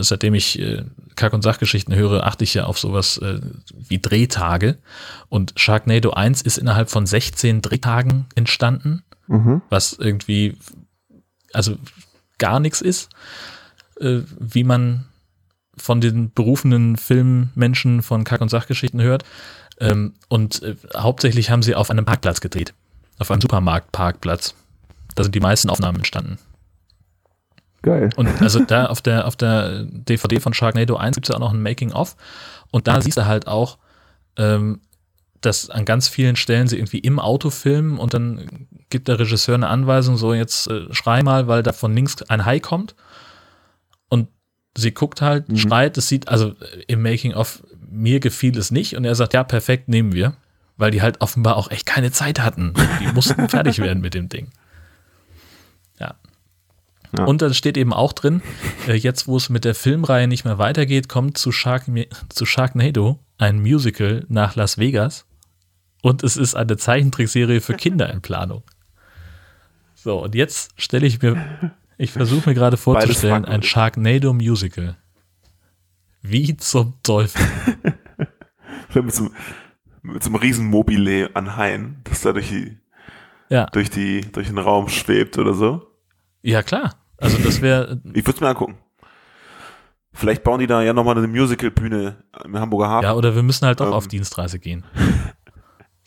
[0.00, 0.84] seitdem ich äh,
[1.16, 3.40] Kack- und Sachgeschichten höre, achte ich ja auf sowas äh,
[3.88, 4.78] wie Drehtage.
[5.28, 9.62] Und Sharknado 1 ist innerhalb von 16 Drehtagen entstanden, Mhm.
[9.68, 10.56] was irgendwie,
[11.52, 11.76] also
[12.38, 13.08] gar nichts ist,
[14.00, 15.06] äh, wie man
[15.76, 19.24] von den berufenen Filmmenschen von Kack- und Sachgeschichten hört.
[19.80, 22.74] Ähm, und äh, hauptsächlich haben sie auf einem Parkplatz gedreht.
[23.18, 24.54] Auf einem Supermarktparkplatz.
[25.14, 26.38] Da sind die meisten Aufnahmen entstanden.
[27.82, 28.10] Geil.
[28.16, 31.40] Und also da auf der, auf der DVD von Sharknado 1 gibt es ja auch
[31.40, 32.16] noch ein Making-of.
[32.70, 33.78] Und da siehst du halt auch,
[34.36, 34.80] ähm,
[35.42, 39.54] dass an ganz vielen Stellen sie irgendwie im Auto filmen und dann gibt der Regisseur
[39.54, 42.94] eine Anweisung, so jetzt äh, schrei mal, weil da von links ein Hai kommt.
[44.08, 44.28] Und
[44.76, 45.56] sie guckt halt, Mhm.
[45.56, 46.54] schreit, es sieht, also
[46.86, 48.96] im Making-of, mir gefiel es nicht.
[48.96, 50.34] Und er sagt, ja, perfekt, nehmen wir.
[50.78, 52.72] Weil die halt offenbar auch echt keine Zeit hatten.
[53.00, 54.48] Die mussten fertig werden mit dem Ding.
[56.00, 56.14] Ja.
[57.16, 57.24] Ja.
[57.24, 58.40] Und da steht eben auch drin,
[58.88, 61.84] äh, jetzt wo es mit der Filmreihe nicht mehr weitergeht, kommt zu, Shark,
[62.30, 65.26] zu Sharknado ein Musical nach Las Vegas.
[66.02, 68.62] Und es ist eine Zeichentrickserie für Kinder in Planung.
[69.94, 73.62] So, und jetzt stelle ich mir, ich versuche mir gerade vorzustellen, ein.
[73.62, 74.96] Sharknado Musical.
[76.20, 77.40] Wie zum Teufel.
[78.94, 79.32] Mit so, einem-
[80.02, 82.76] mit so einem riesen Mobile an Haien, das da durch, die,
[83.48, 85.86] Ja, durch, die, durch den Raum schwebt oder so.
[86.42, 86.96] ja klar.
[87.16, 88.76] Also das wäre, Ich würde es mir angucken.
[90.12, 93.04] Vielleicht bauen die da ja nochmal eine Musical-Bühne im Hamburger Hafen.
[93.04, 93.92] ja, oder wir müssen halt doch Ähm.
[93.94, 94.84] auf Dienstreise gehen.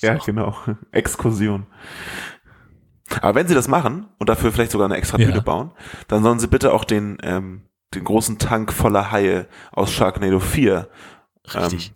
[0.06, 0.56] Ja, genau.
[0.92, 1.66] Exkursion.
[3.22, 5.28] Aber wenn sie das machen und dafür vielleicht sogar eine extra Ja.
[5.28, 5.72] Bühne bauen,
[6.08, 7.62] dann sollen sie bitte auch den, ähm,
[7.94, 10.90] den großen Tank voller Haie aus Sharknado 4
[11.54, 11.90] Richtig.
[11.90, 11.96] ähm,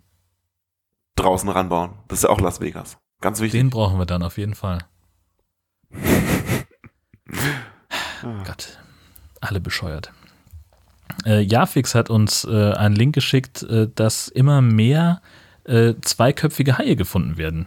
[1.16, 1.94] draußen ranbauen.
[2.08, 2.98] Das ist ja auch Las Vegas.
[3.20, 3.60] Ganz wichtig.
[3.60, 4.78] Den brauchen wir dann auf jeden Fall.
[8.22, 8.42] Ah.
[8.44, 8.78] Gott,
[9.40, 10.12] alle bescheuert.
[11.24, 15.22] Äh, Jafix hat uns äh, einen Link geschickt, äh, dass immer mehr
[15.64, 17.66] äh, zweiköpfige Haie gefunden werden.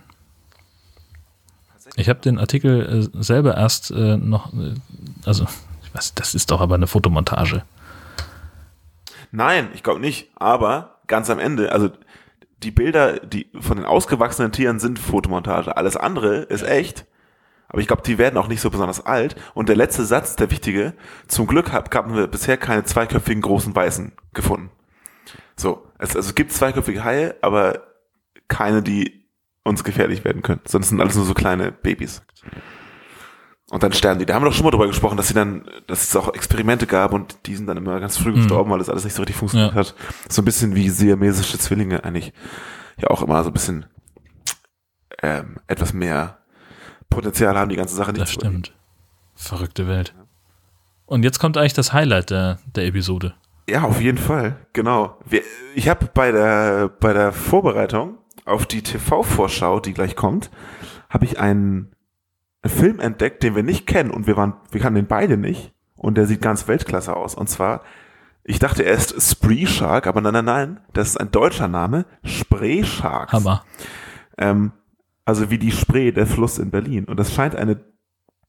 [1.95, 4.73] Ich habe den Artikel äh, selber erst äh, noch, äh,
[5.25, 5.45] also,
[5.83, 7.63] ich weiß, das ist doch aber eine Fotomontage.
[9.31, 10.29] Nein, ich glaube nicht.
[10.35, 11.89] Aber ganz am Ende, also
[12.63, 15.75] die Bilder, die von den ausgewachsenen Tieren sind Fotomontage.
[15.75, 17.05] Alles andere ist echt.
[17.67, 19.35] Aber ich glaube, die werden auch nicht so besonders alt.
[19.53, 20.93] Und der letzte Satz, der wichtige,
[21.27, 24.69] zum Glück hab- haben wir bisher keine zweiköpfigen großen Weißen gefunden.
[25.55, 27.81] So, es, also es gibt zweiköpfige Haie, aber
[28.47, 29.22] keine, die
[29.63, 30.61] uns gefährlich werden können.
[30.65, 32.21] Sonst sind alles nur so kleine Babys.
[33.69, 34.25] Und dann sterben die.
[34.25, 36.85] Da haben wir doch schon mal drüber gesprochen, dass sie dann, dass es auch Experimente
[36.85, 39.37] gab und die sind dann immer ganz früh gestorben, weil das alles nicht so richtig
[39.37, 39.79] funktioniert Ja.
[39.79, 39.95] hat.
[40.29, 42.33] So ein bisschen wie siamesische Zwillinge eigentlich
[42.97, 43.85] ja auch immer so ein bisschen
[45.23, 46.37] ähm, etwas mehr
[47.09, 48.73] Potenzial haben, die ganze Sache nicht Das stimmt.
[49.35, 50.13] Verrückte Welt.
[51.05, 53.33] Und jetzt kommt eigentlich das Highlight der, der Episode.
[53.67, 55.17] Ja, auf jeden Fall, genau.
[55.25, 55.41] Wir,
[55.73, 60.49] ich habe bei der, bei der Vorbereitung auf die TV-Vorschau, die gleich kommt,
[61.09, 61.93] habe ich einen
[62.65, 66.15] Film entdeckt, den wir nicht kennen und wir waren, wir kannten den beide nicht und
[66.17, 67.35] der sieht ganz Weltklasse aus.
[67.35, 67.81] Und zwar,
[68.43, 72.83] ich dachte erst Spree Shark, aber nein, nein, nein, das ist ein deutscher Name, Spree
[72.83, 73.33] Sharks.
[73.33, 73.63] Hammer.
[74.37, 74.71] Ähm,
[75.25, 77.05] also wie die Spree, der Fluss in Berlin.
[77.05, 77.79] Und das scheint eine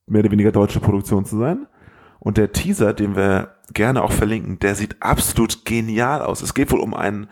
[0.07, 1.67] mehr oder weniger deutsche Produktion zu sein.
[2.19, 6.43] Und der Teaser, den wir gerne auch verlinken, der sieht absolut genial aus.
[6.43, 7.29] Es geht wohl um einen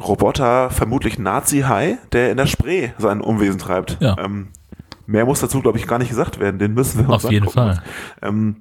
[0.00, 3.98] Roboter, vermutlich Nazi-Hai, der in der Spree sein Umwesen treibt.
[4.00, 4.16] Ja.
[4.18, 4.48] Ähm,
[5.06, 6.58] mehr muss dazu, glaube ich, gar nicht gesagt werden.
[6.58, 7.74] Den müssen wir uns Auf jeden angucken.
[7.76, 7.82] Fall.
[8.22, 8.56] Ähm,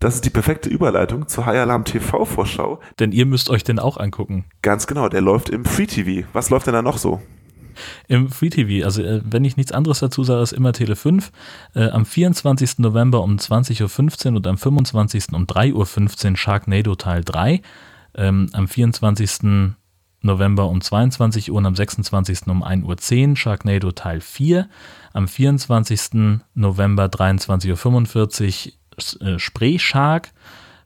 [0.00, 2.80] das ist die perfekte Überleitung zur High Alarm TV-Vorschau.
[2.98, 4.44] Denn ihr müsst euch den auch angucken.
[4.60, 6.26] Ganz genau, der läuft im Free TV.
[6.32, 7.22] Was läuft denn da noch so?
[8.08, 11.30] Im Free TV, also äh, wenn ich nichts anderes dazu sage, ist immer Tele 5.
[11.74, 12.80] Äh, am 24.
[12.80, 15.32] November um 20.15 Uhr und am 25.
[15.32, 17.62] um 3.15 Uhr Sharknado Teil 3.
[18.14, 19.72] Ähm, am 24.
[20.22, 22.46] November um 22 Uhr und am 26.
[22.46, 24.68] um 1.10 Uhr Sharknado Teil 4.
[25.12, 26.38] Am 24.
[26.54, 28.72] November 23.45
[29.20, 30.32] Uhr Spree Shark.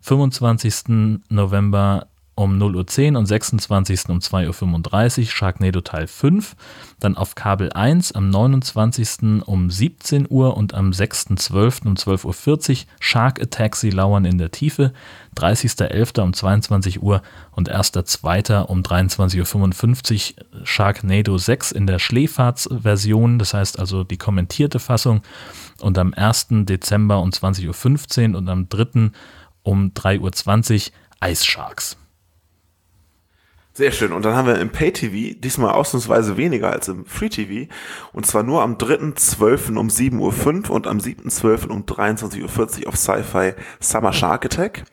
[0.00, 1.20] 25.
[1.28, 2.06] November
[2.36, 4.08] um 0.10 Uhr und 26.
[4.10, 6.54] um 2.35 Uhr Sharknado Teil 5.
[7.00, 9.42] Dann auf Kabel 1 am 29.
[9.46, 11.86] um 17 Uhr und am 6.12.
[11.86, 14.92] um 12.40 Uhr Shark Attack, sie lauern in der Tiefe.
[15.36, 16.20] 30.11.
[16.20, 17.22] um 22 Uhr
[17.52, 18.60] und 1.2.
[18.64, 25.22] um 23.55 Uhr Sharknado 6 in der Schläferz-Version, das heißt also die kommentierte Fassung.
[25.80, 26.48] Und am 1.
[26.50, 29.10] Dezember um 20.15 Uhr und am 3.
[29.62, 31.96] um 3.20 Uhr Ice Sharks.
[33.76, 34.12] Sehr schön.
[34.12, 37.70] Und dann haben wir im Pay-TV diesmal ausnahmsweise weniger als im Free-TV.
[38.14, 39.76] Und zwar nur am 3.12.
[39.76, 41.66] um 7.05 Uhr und am 7.12.
[41.68, 44.84] um 23.40 Uhr auf Sci-Fi Summer Shark Attack.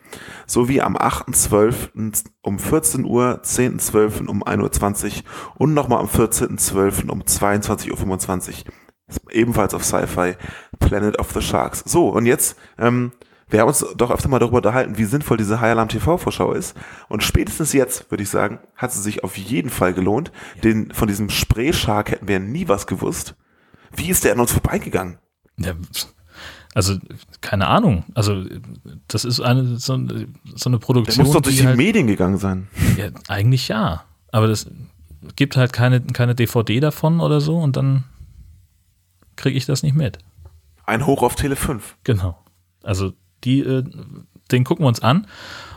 [0.46, 2.24] Sowie am 8.12.
[2.42, 4.26] um 14 Uhr, 10.12.
[4.26, 5.22] um 1.20 Uhr
[5.56, 7.08] und nochmal am 14.12.
[7.08, 9.30] um 22.25 Uhr.
[9.30, 10.34] Ebenfalls auf Sci-Fi
[10.78, 11.82] Planet of the Sharks.
[11.86, 13.12] So, und jetzt ähm,
[13.54, 16.76] wir haben uns doch öfter mal darüber unterhalten, wie sinnvoll diese High Alarm TV-Vorschau ist.
[17.08, 20.32] Und spätestens jetzt, würde ich sagen, hat sie sich auf jeden Fall gelohnt.
[20.64, 23.36] Den, von diesem Spray-Shark hätten wir nie was gewusst.
[23.94, 25.18] Wie ist der an uns vorbeigegangen?
[25.56, 25.74] Ja,
[26.74, 26.98] also,
[27.42, 28.02] keine Ahnung.
[28.14, 28.44] Also,
[29.06, 30.04] das ist eine, so,
[30.56, 31.14] so eine Produktion.
[31.14, 32.66] Der muss doch durch die, halt, Medien gegangen sein.
[32.96, 34.02] Ja, eigentlich ja.
[34.32, 34.68] Aber das
[35.36, 38.02] gibt halt keine, keine DVD davon oder so und dann
[39.36, 40.18] kriege ich das nicht mit.
[40.86, 41.98] Ein Hoch auf Tele 5.
[42.02, 42.36] Genau.
[42.82, 43.12] Also
[43.44, 43.84] die, äh,
[44.50, 45.26] den gucken wir uns an.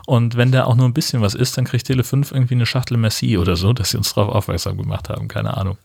[0.05, 2.65] Und wenn der auch nur ein bisschen was ist, dann kriegt Tele 5 irgendwie eine
[2.65, 5.27] Schachtel Merci oder so, dass sie uns darauf aufmerksam gemacht haben.
[5.27, 5.77] Keine Ahnung.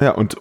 [0.00, 0.36] Ja, und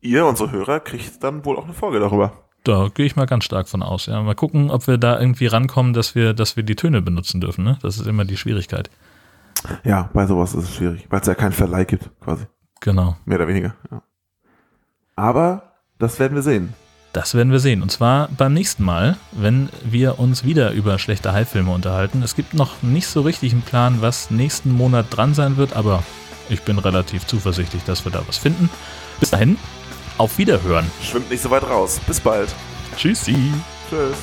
[0.00, 2.32] ihr, unsere Hörer, kriegt dann wohl auch eine Folge darüber.
[2.64, 4.06] Da gehe ich mal ganz stark von aus.
[4.06, 7.40] Ja, mal gucken, ob wir da irgendwie rankommen, dass wir, dass wir die Töne benutzen
[7.40, 7.64] dürfen.
[7.64, 7.78] Ne?
[7.82, 8.88] Das ist immer die Schwierigkeit.
[9.82, 12.46] Ja, bei sowas ist es schwierig, weil es ja keinen Verleih gibt, quasi.
[12.80, 13.16] Genau.
[13.24, 13.74] Mehr oder weniger.
[13.90, 14.02] Ja.
[15.16, 16.74] Aber das werden wir sehen.
[17.14, 17.80] Das werden wir sehen.
[17.80, 22.22] Und zwar beim nächsten Mal, wenn wir uns wieder über schlechte Hai-Filme unterhalten.
[22.24, 26.02] Es gibt noch nicht so richtig einen Plan, was nächsten Monat dran sein wird, aber
[26.48, 28.68] ich bin relativ zuversichtlich, dass wir da was finden.
[29.20, 29.56] Bis dahin,
[30.18, 30.90] auf Wiederhören.
[31.02, 32.00] Schwimmt nicht so weit raus.
[32.04, 32.52] Bis bald.
[32.96, 33.52] Tschüssi.
[33.88, 34.16] Tschüss.